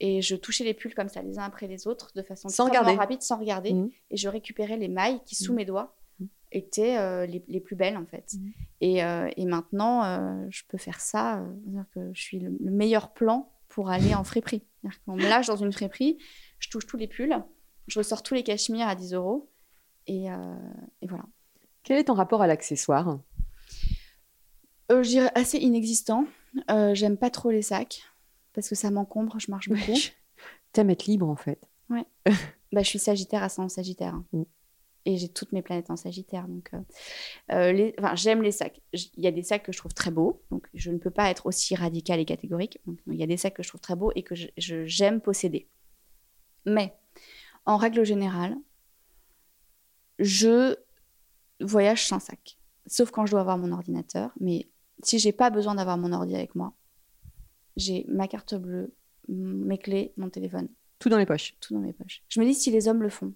et 0.00 0.22
je 0.22 0.34
touchais 0.36 0.64
les 0.64 0.74
pulls 0.74 0.94
comme 0.94 1.08
ça, 1.08 1.22
les 1.22 1.38
uns 1.38 1.42
après 1.44 1.66
les 1.66 1.86
autres, 1.86 2.12
de 2.14 2.22
façon 2.22 2.48
Sans 2.48 2.64
regarder. 2.66 2.92
rapide, 2.94 3.22
sans 3.22 3.38
regarder. 3.38 3.72
Mhm. 3.74 3.90
Et 4.10 4.16
je 4.16 4.28
récupérais 4.28 4.76
les 4.76 4.88
mailles 4.88 5.20
qui, 5.24 5.34
sous 5.34 5.52
Mhm. 5.52 5.56
mes 5.56 5.64
doigts, 5.64 5.96
étaient 6.52 6.96
euh, 6.98 7.26
les, 7.26 7.44
les 7.48 7.60
plus 7.60 7.74
belles 7.76 7.96
en 7.96 8.06
fait. 8.06 8.32
Et, 8.80 9.02
euh, 9.04 9.28
et 9.36 9.44
maintenant, 9.44 10.46
je 10.50 10.62
peux 10.68 10.78
faire 10.78 11.00
ça. 11.00 11.44
c'est-à-dire 11.64 11.84
que 11.92 12.12
je 12.14 12.20
suis 12.22 12.38
le, 12.38 12.56
le 12.60 12.70
meilleur 12.70 13.12
plan 13.12 13.52
pour 13.68 13.90
aller 13.90 14.14
en 14.14 14.22
friperie. 14.24 14.62
Qu'on 15.06 15.16
me 15.16 15.22
lâche 15.28 15.46
dans 15.48 15.56
une 15.56 15.72
friperie, 15.72 16.18
je 16.60 16.68
touche 16.70 16.86
tous 16.86 16.96
les 16.96 17.08
pulls, 17.08 17.34
je 17.88 17.98
ressors 17.98 18.22
tous 18.22 18.34
les 18.34 18.42
cachemires 18.44 18.86
à 18.86 18.94
10 18.94 19.14
euros. 19.14 19.50
Et, 20.06 20.30
euh, 20.30 20.54
et 21.02 21.06
voilà. 21.06 21.24
Quel 21.82 21.98
est 21.98 22.04
ton 22.04 22.14
rapport 22.14 22.42
à 22.42 22.46
l'accessoire? 22.46 23.18
Euh, 24.92 25.02
je 25.02 25.08
dirais 25.08 25.30
assez 25.34 25.58
inexistant. 25.58 26.26
Euh, 26.70 26.94
J'aime 26.94 27.16
pas 27.16 27.30
trop 27.30 27.50
les 27.50 27.62
sacs 27.62 28.02
parce 28.52 28.68
que 28.68 28.74
ça 28.74 28.90
m'encombre, 28.90 29.38
je 29.40 29.50
marche 29.50 29.68
beaucoup. 29.68 29.98
T'aimes 30.72 30.90
être 30.90 31.06
libre 31.06 31.28
en 31.28 31.36
fait. 31.36 31.60
Bah, 32.72 32.82
je 32.82 32.88
suis 32.88 32.98
Sagittaire 32.98 33.42
ascendant 33.44 33.68
Sagittaire. 33.68 34.14
hein. 34.14 34.24
Mm. 34.32 34.42
Et 35.06 35.16
j'ai 35.16 35.28
toutes 35.28 35.52
mes 35.52 35.62
planètes 35.62 35.90
en 35.90 35.96
Sagittaire. 35.96 36.48
Donc, 36.48 36.72
euh, 37.52 37.70
les- 37.72 37.94
enfin, 38.00 38.16
j'aime 38.16 38.42
les 38.42 38.50
sacs. 38.50 38.80
Il 38.92 39.22
y 39.22 39.28
a 39.28 39.30
des 39.30 39.42
sacs 39.44 39.62
que 39.62 39.70
je 39.70 39.78
trouve 39.78 39.92
très 39.94 40.10
beaux. 40.10 40.42
Donc, 40.50 40.66
je 40.74 40.90
ne 40.90 40.98
peux 40.98 41.10
pas 41.10 41.30
être 41.30 41.46
aussi 41.46 41.76
radicale 41.76 42.18
et 42.18 42.24
catégorique. 42.24 42.80
Il 43.06 43.14
y 43.14 43.22
a 43.22 43.26
des 43.26 43.36
sacs 43.36 43.54
que 43.54 43.62
je 43.62 43.68
trouve 43.68 43.80
très 43.82 43.94
beaux 43.94 44.10
et 44.16 44.22
que 44.24 44.34
j'aime 44.56 45.20
posséder. 45.20 45.68
Mais, 46.66 46.96
en 47.66 47.76
règle 47.76 48.02
générale, 48.04 48.56
je 50.18 50.76
voyage 51.60 52.06
sans 52.06 52.20
sac. 52.20 52.58
Sauf 52.86 53.10
quand 53.10 53.26
je 53.26 53.32
dois 53.32 53.40
avoir 53.40 53.58
mon 53.58 53.72
ordinateur. 53.72 54.32
Mais 54.40 54.68
si 55.02 55.18
j'ai 55.18 55.32
pas 55.32 55.50
besoin 55.50 55.74
d'avoir 55.74 55.96
mon 55.98 56.12
ordi 56.12 56.34
avec 56.34 56.54
moi, 56.54 56.74
j'ai 57.76 58.04
ma 58.08 58.28
carte 58.28 58.54
bleue, 58.54 58.94
mes 59.28 59.78
clés, 59.78 60.12
mon 60.16 60.28
téléphone 60.30 60.68
Tout 60.98 61.08
dans 61.08 61.18
les 61.18 61.26
poches. 61.26 61.56
tout 61.60 61.74
dans 61.74 61.80
mes 61.80 61.92
poches. 61.92 62.22
Je 62.28 62.40
me 62.40 62.44
dis, 62.46 62.54
si 62.54 62.70
les 62.70 62.86
hommes 62.88 63.02
le 63.02 63.08
font, 63.08 63.32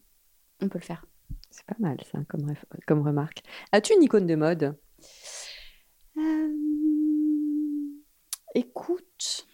on 0.60 0.68
peut 0.68 0.78
le 0.78 0.84
faire. 0.84 1.04
C'est 1.50 1.64
pas 1.64 1.76
mal 1.78 1.96
ça 2.12 2.18
comme, 2.28 2.52
comme 2.86 3.00
remarque. 3.06 3.42
As-tu 3.72 3.94
une 3.94 4.02
icône 4.02 4.26
de 4.26 4.34
mode? 4.36 4.76
Euh, 6.18 6.48
Écoute. 8.54 9.46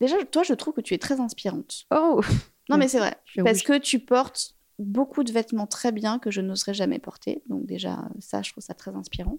Déjà, 0.00 0.22
toi, 0.24 0.42
je 0.42 0.54
trouve 0.54 0.74
que 0.74 0.80
tu 0.80 0.94
es 0.94 0.98
très 0.98 1.20
inspirante. 1.20 1.84
Oh 1.90 2.20
Non, 2.68 2.76
mais 2.78 2.88
c'est 2.88 2.98
vrai. 2.98 3.16
Parce 3.36 3.58
rouge. 3.58 3.64
que 3.64 3.78
tu 3.78 3.98
portes 4.00 4.56
beaucoup 4.78 5.24
de 5.24 5.32
vêtements 5.32 5.66
très 5.66 5.92
bien 5.92 6.18
que 6.18 6.30
je 6.30 6.40
n'oserais 6.40 6.74
jamais 6.74 6.98
porter. 6.98 7.42
Donc, 7.48 7.66
déjà, 7.66 8.08
ça, 8.20 8.42
je 8.42 8.52
trouve 8.52 8.64
ça 8.64 8.74
très 8.74 8.94
inspirant. 8.94 9.38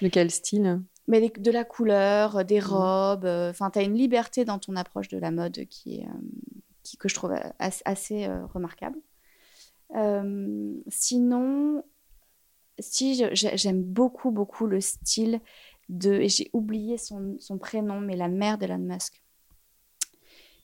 De 0.00 0.08
quel 0.08 0.30
style? 0.30 0.80
Mais 1.08 1.18
les- 1.20 1.30
de 1.30 1.50
la 1.50 1.64
couleur, 1.64 2.44
des 2.44 2.60
Mhm. 2.60 2.66
robes. 2.66 3.24
euh, 3.24 3.50
Enfin, 3.50 3.70
tu 3.70 3.78
as 3.78 3.82
une 3.82 3.94
liberté 3.94 4.44
dans 4.44 4.58
ton 4.58 4.76
approche 4.76 5.08
de 5.08 5.18
la 5.18 5.30
mode 5.30 5.64
qui 5.68 5.96
est, 6.00 6.06
euh, 6.06 6.12
qui, 6.82 6.96
que 6.96 7.08
je 7.08 7.14
trouve 7.14 7.34
assez, 7.58 7.82
assez, 7.84 8.24
euh, 8.26 8.46
remarquable. 8.46 8.98
Sinon, 10.88 11.84
si 12.78 13.22
j'aime 13.34 13.82
beaucoup, 13.82 14.30
beaucoup 14.30 14.66
le 14.66 14.80
style 14.80 15.40
de. 15.88 16.22
J'ai 16.26 16.50
oublié 16.52 16.98
son, 16.98 17.36
son 17.38 17.58
prénom, 17.58 18.00
mais 18.00 18.16
la 18.16 18.28
mère 18.28 18.58
d'Elon 18.58 18.78
Musk, 18.78 19.21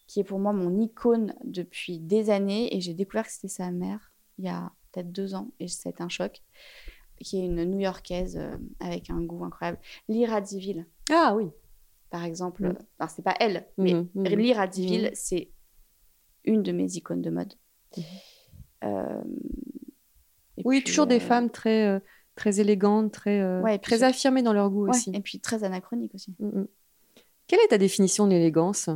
qui 0.09 0.19
est 0.21 0.25
pour 0.25 0.41
moi 0.41 0.53
mon 0.53 0.81
icône 0.81 1.35
depuis 1.45 2.01
des 2.01 2.31
années. 2.31 2.75
Et 2.77 2.81
j'ai 2.81 2.95
découvert 2.95 3.25
que 3.27 3.33
c'était 3.33 3.47
sa 3.49 3.71
mère 3.71 4.11
il 4.39 4.45
y 4.47 4.49
a 4.49 4.73
peut-être 4.93 5.13
deux 5.13 5.35
ans, 5.35 5.51
et 5.61 5.69
ça 5.69 5.89
a 5.89 5.91
été 5.93 6.03
un 6.03 6.09
choc. 6.09 6.43
Qui 7.21 7.41
est 7.41 7.45
une 7.47 7.65
New-Yorkaise 7.65 8.37
euh, 8.37 8.57
avec 8.81 9.11
un 9.11 9.21
goût 9.21 9.45
incroyable. 9.45 9.79
Lyra 10.09 10.41
Diville, 10.41 10.87
Ah 11.11 11.35
oui. 11.37 11.51
par 12.11 12.23
exemple. 12.25 12.63
Mm. 12.63 12.67
euh, 12.67 12.75
Alors, 13.01 13.11
c'est 13.11 13.23
pas 13.23 13.35
elle, 13.41 13.67
mais 13.77 13.95
Mhm, 13.95 14.09
mhm. 14.15 14.25
Lyra 14.25 14.67
Diville, 14.69 15.07
Mhm. 15.07 15.11
c'est 15.15 15.49
une 16.45 16.63
de 16.63 16.71
mes 16.73 16.91
icônes 16.95 17.21
de 17.23 17.31
mode. 17.31 17.55
Mhm. 17.97 18.05
Euh, 18.85 19.23
Oui, 20.65 20.81
puis, 20.81 20.85
toujours 20.93 21.07
des 21.09 21.19
femmes 21.21 21.51
très, 21.51 22.01
très 22.37 22.61
élégantes, 22.61 23.11
très, 23.13 23.61
Ouais, 23.61 23.79
très 23.79 24.05
affirmées 24.05 24.43
dans 24.45 24.53
leur 24.53 24.71
goût 24.71 24.85
ouais, 24.85 24.91
aussi. 24.91 25.11
et 25.13 25.21
puis 25.21 25.41
très 25.41 25.65
anachronique 25.65 26.15
aussi. 26.15 26.35
Quelle 27.49 27.61
est 27.61 27.69
ta 27.69 27.79
définition 27.79 28.27
de 28.27 28.31
l'élégance? 28.33 28.89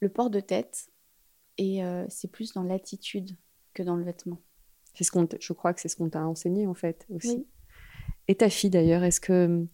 Le 0.00 0.08
port 0.08 0.30
de 0.30 0.40
tête, 0.40 0.88
et 1.58 1.84
euh, 1.84 2.04
c'est 2.08 2.30
plus 2.30 2.52
dans 2.52 2.62
l'attitude 2.62 3.36
que 3.74 3.82
dans 3.82 3.96
le 3.96 4.04
vêtement. 4.04 4.38
C'est 4.94 5.04
ce 5.04 5.10
qu'on, 5.10 5.28
je 5.40 5.52
crois 5.52 5.72
que 5.74 5.80
c'est 5.80 5.88
ce 5.88 5.96
qu'on 5.96 6.08
t'a 6.10 6.26
enseigné 6.26 6.66
en 6.66 6.74
fait 6.74 7.06
aussi. 7.14 7.36
Oui. 7.36 7.46
Et 8.28 8.34
ta 8.34 8.50
fille 8.50 8.70
d'ailleurs, 8.70 9.04
est-ce 9.04 9.20
que 9.20 9.66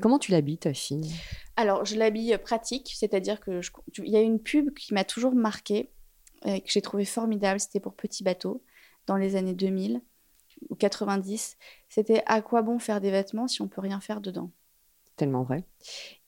comment 0.00 0.18
tu 0.18 0.30
l'habilles 0.32 0.58
ta 0.58 0.72
fille? 0.74 1.10
Alors, 1.56 1.84
je 1.84 1.96
l'habille 1.96 2.36
pratique, 2.38 2.92
c'est-à-dire 2.94 3.40
que 3.40 3.60
je- 3.62 3.70
il 3.98 4.10
y 4.10 4.16
a 4.16 4.20
une 4.20 4.40
pub 4.40 4.74
qui 4.74 4.92
m'a 4.94 5.04
toujours 5.04 5.34
marquée, 5.34 5.90
euh, 6.46 6.58
que 6.60 6.68
j'ai 6.68 6.82
trouvé 6.82 7.04
formidable, 7.04 7.58
c'était 7.60 7.80
pour 7.80 7.94
Petit 7.94 8.22
Bateau, 8.22 8.62
dans 9.06 9.16
les 9.16 9.36
années 9.36 9.54
2000 9.54 10.02
ou 10.68 10.74
90. 10.74 11.56
C'était 11.88 12.22
à 12.26 12.42
quoi 12.42 12.62
bon 12.62 12.78
faire 12.78 13.00
des 13.00 13.10
vêtements 13.10 13.48
si 13.48 13.62
on 13.62 13.68
peut 13.68 13.80
rien 13.80 14.00
faire 14.00 14.20
dedans? 14.20 14.50
Tellement 15.16 15.44
vrai. 15.44 15.64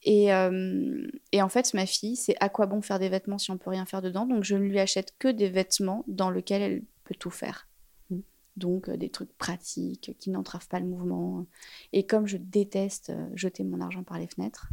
Et, 0.03 0.33
euh, 0.33 1.07
et 1.33 1.43
en 1.43 1.49
fait, 1.49 1.75
ma 1.75 1.85
fille, 1.85 2.17
c'est 2.17 2.37
à 2.41 2.49
quoi 2.49 2.67
bon 2.67 2.81
faire 2.81 2.99
des 2.99 3.11
vêtements 3.11 3.37
si 3.37 3.51
on 3.51 3.59
peut 3.59 3.71
rien 3.71 3.85
faire 3.85 4.01
dedans 4.01 4.27
Donc, 4.27 4.45
je 4.45 4.57
ne 4.57 4.63
lui 4.63 4.79
achète 4.79 5.15
que 5.19 5.29
des 5.29 5.51
vêtements 5.51 6.05
dans 6.07 6.31
lesquels 6.31 6.63
elle 6.63 6.83
peut 7.05 7.15
tout 7.15 7.31
faire. 7.31 7.69
Mm. 8.09 8.21
Donc, 8.57 8.89
euh, 8.89 8.97
des 8.97 9.11
trucs 9.11 9.37
pratiques 9.37 10.17
qui 10.19 10.31
n'entravent 10.31 10.69
pas 10.69 10.81
le 10.81 10.87
mouvement. 10.87 11.47
Et 11.93 12.07
comme 12.07 12.27
je 12.27 12.39
déteste 12.39 13.11
euh, 13.11 13.29
jeter 13.35 13.63
mon 13.65 13.81
argent 13.81 14.03
par 14.03 14.19
les 14.19 14.27
fenêtres, 14.27 14.69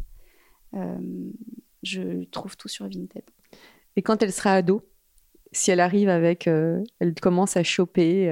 je 1.82 2.24
trouve 2.24 2.56
tout 2.56 2.68
sur 2.68 2.86
Vinted. 2.86 3.22
Et 3.94 4.02
quand 4.02 4.22
elle 4.22 4.32
sera 4.32 4.52
ado, 4.52 4.82
si 5.52 5.70
elle 5.70 5.80
arrive 5.80 6.10
avec, 6.10 6.46
elle 6.48 7.14
commence 7.22 7.56
à 7.56 7.62
choper 7.62 8.28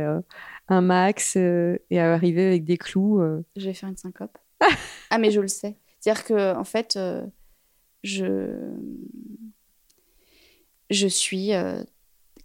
un 0.69 0.81
max 0.83 1.37
et 1.37 1.99
à 1.99 2.13
arriver 2.13 2.47
avec 2.47 2.65
des 2.65 2.77
clous. 2.77 3.23
Je 3.57 3.65
vais 3.65 3.73
faire 3.73 3.89
une 3.89 3.97
syncope. 3.97 4.37
ah, 5.11 5.19
mais 5.19 5.31
je 5.31 5.41
le 5.41 5.49
sais. 5.49 5.77
C'est-à-dire 6.01 6.25
que, 6.25 6.55
en 6.57 6.65
fait, 6.65 6.97
euh, 6.97 7.25
je, 8.03 8.51
je 10.91 11.07
suis 11.07 11.55
euh, 11.55 11.83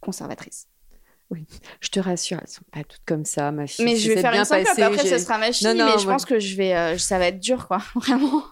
conservatrice. 0.02 0.68
je 1.82 1.90
te 1.90 2.00
rassure, 2.00 2.40
elles 2.42 2.48
sont 2.48 2.64
pas 2.72 2.84
toutes 2.84 3.04
comme 3.06 3.26
ça, 3.26 3.52
ma 3.52 3.68
fille. 3.68 3.86
Mais 3.86 3.96
je 3.96 4.10
vais 4.10 4.22
faire 4.22 4.32
bien 4.32 4.42
une 4.42 4.46
syncope. 4.46 4.68
passé, 4.68 4.82
Après, 4.82 5.06
ce 5.06 5.18
sera 5.18 5.38
ma 5.38 5.52
fille, 5.52 5.68
Non, 5.68 5.74
non, 5.74 5.86
mais 5.86 6.00
je 6.00 6.06
pense 6.06 6.26
que 6.26 6.40
je 6.40 6.56
vais, 6.56 6.76
euh, 6.76 6.98
ça 6.98 7.20
va 7.20 7.28
être 7.28 7.40
dur, 7.40 7.68
quoi. 7.68 7.80
Vraiment. 7.96 8.44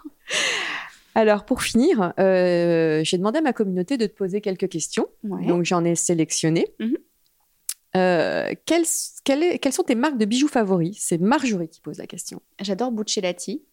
Alors 1.15 1.45
pour 1.45 1.63
finir, 1.63 2.13
j'ai 2.17 3.17
demandé 3.17 3.39
à 3.39 3.41
ma 3.41 3.53
communauté 3.53 3.97
de 3.97 4.05
te 4.05 4.13
poser 4.15 4.39
quelques 4.39 4.69
questions. 4.69 5.07
Ouais. 5.23 5.47
Donc 5.47 5.65
j'en 5.65 5.83
ai 5.83 5.95
sélectionné. 5.95 6.67
Mhm. 6.79 6.97
Euh, 7.95 8.53
quelles, 8.65 8.85
sont 8.85 9.83
tes 9.83 9.95
marques 9.95 10.17
de 10.17 10.25
bijoux 10.25 10.47
favoris? 10.47 10.97
C'est 10.99 11.17
Marjorie 11.19 11.69
qui 11.69 11.81
pose 11.81 11.97
la 11.97 12.07
question. 12.07 12.41
J'adore 12.59 12.91
Buccellati. 12.91 13.63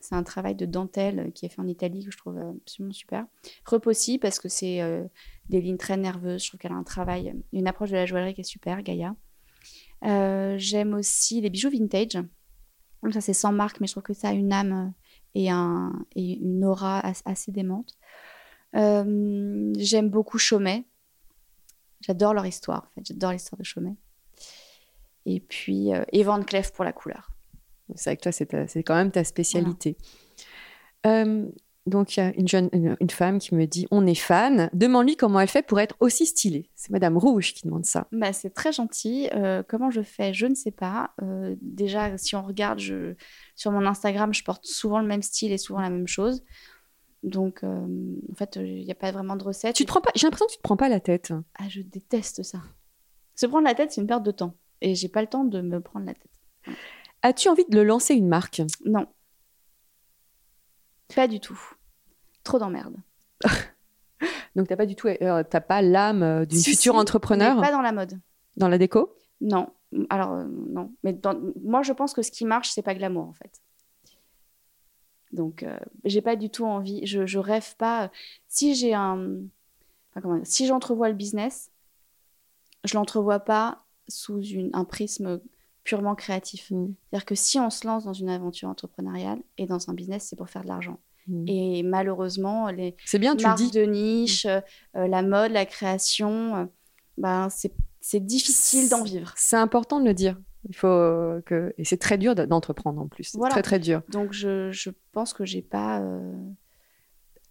C'est 0.00 0.14
un 0.14 0.22
travail 0.22 0.54
de 0.54 0.64
dentelle 0.64 1.32
qui 1.34 1.46
est 1.46 1.48
fait 1.48 1.60
en 1.60 1.66
Italie 1.66 2.04
que 2.04 2.12
je 2.12 2.16
trouve 2.16 2.38
absolument 2.38 2.92
super. 2.92 3.26
Repossi 3.64 4.18
parce 4.18 4.38
que 4.38 4.48
c'est 4.48 4.80
euh, 4.80 5.04
des 5.48 5.60
lignes 5.60 5.76
très 5.76 5.96
nerveuses. 5.96 6.44
Je 6.44 6.48
trouve 6.50 6.60
qu'elle 6.60 6.72
a 6.72 6.76
un 6.76 6.84
travail, 6.84 7.34
une 7.52 7.66
approche 7.66 7.90
de 7.90 7.96
la 7.96 8.06
joaillerie 8.06 8.34
qui 8.34 8.42
est 8.42 8.44
super, 8.44 8.82
Gaïa. 8.82 9.16
Euh, 10.04 10.54
J'aime 10.56 10.94
aussi 10.94 11.40
les 11.40 11.50
bijoux 11.50 11.70
vintage. 11.70 12.22
Donc 13.02 13.12
ça 13.12 13.20
c'est 13.20 13.32
sans 13.32 13.52
marque, 13.52 13.80
mais 13.80 13.88
je 13.88 13.92
trouve 13.92 14.04
que 14.04 14.14
ça 14.14 14.28
a 14.28 14.32
une 14.32 14.52
âme 14.52 14.92
et, 15.34 15.46
et 15.46 16.38
une 16.40 16.64
aura 16.64 17.00
as- 17.00 17.22
assez 17.24 17.50
démente. 17.50 17.94
Euh, 18.76 19.72
J'aime 19.78 20.10
beaucoup 20.10 20.38
Chaumet. 20.38 20.84
J'adore 22.00 22.34
leur 22.34 22.46
histoire, 22.46 22.86
en 22.86 22.94
fait. 22.94 23.06
J'adore 23.06 23.32
l'histoire 23.32 23.58
de 23.58 23.64
Chaumet. 23.64 23.96
Et 25.26 25.40
puis, 25.40 25.92
euh, 25.92 26.04
et 26.12 26.22
Van 26.22 26.42
Cleef 26.42 26.72
pour 26.72 26.84
la 26.84 26.92
couleur. 26.92 27.30
C'est 27.94 28.10
avec 28.10 28.20
toi, 28.20 28.32
c'est 28.32 28.82
quand 28.82 28.94
même 28.94 29.10
ta 29.10 29.24
spécialité. 29.24 29.96
Euh, 31.06 31.46
Donc, 31.86 32.16
il 32.16 32.20
y 32.20 32.22
a 32.22 32.34
une 32.34 32.46
jeune, 32.46 32.68
une, 32.74 32.96
une 33.00 33.08
femme 33.08 33.38
qui 33.38 33.54
me 33.54 33.66
dit 33.66 33.86
On 33.90 34.06
est 34.06 34.14
fan. 34.14 34.68
Demande-lui 34.74 35.16
comment 35.16 35.40
elle 35.40 35.48
fait 35.48 35.66
pour 35.66 35.80
être 35.80 35.96
aussi 36.00 36.26
stylée. 36.26 36.68
C'est 36.74 36.90
Madame 36.90 37.16
Rouge 37.16 37.54
qui 37.54 37.64
demande 37.66 37.86
ça. 37.86 38.06
Bah, 38.12 38.34
c'est 38.34 38.50
très 38.50 38.72
gentil. 38.72 39.28
Euh, 39.34 39.62
comment 39.66 39.90
je 39.90 40.02
fais? 40.02 40.34
Je 40.34 40.46
ne 40.46 40.54
sais 40.54 40.70
pas. 40.70 41.12
Euh, 41.22 41.56
déjà, 41.62 42.18
si 42.18 42.36
on 42.36 42.42
regarde 42.42 42.78
je... 42.78 43.14
sur 43.56 43.72
mon 43.72 43.86
Instagram, 43.86 44.34
je 44.34 44.44
porte 44.44 44.66
souvent 44.66 45.00
le 45.00 45.06
même 45.06 45.22
style 45.22 45.50
et 45.50 45.58
souvent 45.58 45.80
la 45.80 45.88
même 45.90 46.08
chose. 46.08 46.44
Donc, 47.22 47.64
euh, 47.64 47.86
en 48.30 48.34
fait, 48.34 48.56
il 48.56 48.84
n'y 48.84 48.90
a 48.92 48.94
pas 48.94 49.10
vraiment 49.10 49.36
de 49.36 49.42
recette. 49.44 49.74
Tu 49.74 49.84
te 49.84 49.88
prends 49.88 50.00
pas 50.00 50.10
J'ai 50.14 50.26
l'impression 50.26 50.46
que 50.46 50.52
tu 50.52 50.58
te 50.58 50.62
prends 50.62 50.76
pas 50.76 50.88
la 50.88 51.00
tête. 51.00 51.32
Ah, 51.58 51.68
je 51.68 51.80
déteste 51.82 52.42
ça. 52.42 52.58
Se 53.34 53.46
prendre 53.46 53.64
la 53.66 53.74
tête, 53.74 53.92
c'est 53.92 54.00
une 54.00 54.06
perte 54.06 54.22
de 54.22 54.30
temps. 54.30 54.54
Et 54.80 54.94
j'ai 54.94 55.08
pas 55.08 55.20
le 55.20 55.26
temps 55.28 55.44
de 55.44 55.60
me 55.60 55.80
prendre 55.80 56.06
la 56.06 56.14
tête. 56.14 56.76
As-tu 57.22 57.48
envie 57.48 57.64
de 57.68 57.76
le 57.76 57.82
lancer 57.84 58.14
une 58.14 58.28
marque? 58.28 58.62
Non. 58.84 59.06
Pas 61.14 61.26
du 61.28 61.40
tout. 61.40 61.58
Trop 62.44 62.58
d'emmerde. 62.58 62.96
Donc, 64.56 64.68
t'as 64.68 64.76
pas 64.76 64.86
du 64.86 64.94
tout, 64.96 65.08
euh, 65.08 65.42
t'as 65.48 65.60
pas 65.60 65.82
l'âme 65.82 66.22
euh, 66.22 66.44
d'une 66.44 66.58
Si, 66.58 66.70
future 66.70 66.94
si, 66.94 66.98
entrepreneur 67.00 67.56
mais 67.56 67.62
pas 67.62 67.72
dans 67.72 67.82
la 67.82 67.92
mode. 67.92 68.18
dans 68.56 68.68
la 68.68 68.78
déco? 68.78 69.14
Non. 69.40 69.68
Alors, 70.10 70.32
euh, 70.32 70.44
non. 70.46 70.92
Mais 71.04 71.12
dans- 71.12 71.38
moi, 71.62 71.82
je 71.82 71.92
pense 71.92 72.12
que 72.12 72.22
ce 72.22 72.30
qui 72.30 72.44
marche, 72.44 72.70
c'est 72.70 72.82
pas 72.82 72.94
glamour, 72.94 73.28
en 73.28 73.32
fait. 73.32 73.60
Donc, 75.32 75.62
euh, 75.62 75.78
j'ai 76.04 76.22
pas 76.22 76.36
du 76.36 76.50
tout 76.50 76.64
envie. 76.64 77.06
Je, 77.06 77.26
je 77.26 77.38
rêve 77.38 77.76
pas. 77.76 78.10
Si 78.48 78.74
j'ai 78.74 78.94
un. 78.94 79.40
enfin, 80.10 80.20
comment 80.20 80.36
dire, 80.36 80.46
si 80.46 80.66
j'entrevois 80.66 81.08
le 81.08 81.14
business, 81.14 81.70
je 82.84 82.94
l'entrevois 82.94 83.40
pas 83.40 83.84
sous 84.08 84.40
une, 84.40 84.70
un 84.72 84.84
prisme 84.84 85.40
purement 85.84 86.14
créatif. 86.14 86.70
Mm. 86.70 86.94
C'est-à-dire 87.10 87.26
que 87.26 87.34
si 87.34 87.58
on 87.58 87.70
se 87.70 87.86
lance 87.86 88.04
dans 88.04 88.12
une 88.12 88.28
aventure 88.28 88.68
entrepreneuriale 88.68 89.40
et 89.56 89.66
dans 89.66 89.90
un 89.90 89.94
business, 89.94 90.26
c'est 90.28 90.36
pour 90.36 90.48
faire 90.50 90.62
de 90.62 90.68
l'argent. 90.68 90.98
Mm. 91.26 91.44
Et 91.48 91.82
malheureusement, 91.82 92.68
les, 92.68 92.96
C'est 93.04 93.18
bien, 93.18 93.36
tu 93.36 93.44
le 93.44 93.48
marques 93.48 93.58
dis. 93.58 93.70
de 93.70 93.84
niche, 93.84 94.46
euh, 94.46 94.60
la 94.94 95.22
mode, 95.22 95.52
la 95.52 95.66
création, 95.66 96.56
euh, 96.56 96.64
ben 97.16 97.48
c'est 98.00 98.24
difficile 98.24 98.88
d'en 98.88 99.02
vivre. 99.02 99.34
C'est 99.36 99.56
important 99.56 100.00
de 100.00 100.06
le 100.06 100.14
dire. 100.14 100.38
Il 100.68 100.74
faut 100.74 100.86
euh, 100.88 101.40
que 101.46 101.72
et 101.78 101.84
c'est 101.84 101.96
très 101.98 102.18
dur 102.18 102.34
d'entreprendre 102.34 103.00
en 103.00 103.06
plus. 103.08 103.24
C'est 103.24 103.38
Voilà. 103.38 103.52
très 103.52 103.62
très 103.62 103.78
dur. 103.78 104.02
Donc 104.10 104.32
je, 104.32 104.70
je 104.72 104.90
pense 105.12 105.32
que 105.32 105.44
j'ai 105.44 105.62
pas 105.62 106.00
euh, 106.00 106.32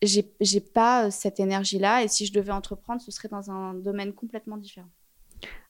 j'ai 0.01 0.59
pas 0.61 1.05
euh, 1.05 1.09
cette 1.09 1.39
énergie-là 1.39 2.03
et 2.03 2.07
si 2.07 2.25
je 2.25 2.33
devais 2.33 2.51
entreprendre, 2.51 3.01
ce 3.01 3.11
serait 3.11 3.29
dans 3.29 3.49
un 3.49 3.73
domaine 3.73 4.13
complètement 4.13 4.57
différent. 4.57 4.89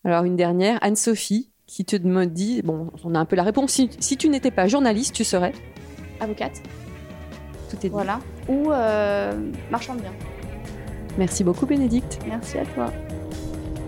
Alors 0.03 0.23
une 0.23 0.35
dernière, 0.35 0.79
Anne-Sophie, 0.81 1.51
qui 1.65 1.85
te 1.85 1.95
me 1.97 2.25
dit 2.25 2.61
bon, 2.63 2.91
on 3.03 3.13
a 3.15 3.19
un 3.19 3.25
peu 3.25 3.35
la 3.35 3.43
réponse. 3.43 3.71
Si, 3.71 3.89
si 3.99 4.17
tu 4.17 4.29
n'étais 4.29 4.51
pas 4.51 4.67
journaliste, 4.67 5.13
tu 5.13 5.23
serais. 5.23 5.53
Avocate, 6.19 6.61
Tout 7.69 7.75
est 7.77 7.79
dit. 7.81 7.89
voilà, 7.89 8.19
ou 8.49 8.71
euh, 8.71 9.51
marchand 9.69 9.95
de 9.95 10.01
biens. 10.01 10.15
Merci 11.17 11.43
beaucoup, 11.43 11.65
Bénédicte. 11.65 12.19
Merci 12.27 12.57
à 12.57 12.65
toi. 12.65 12.91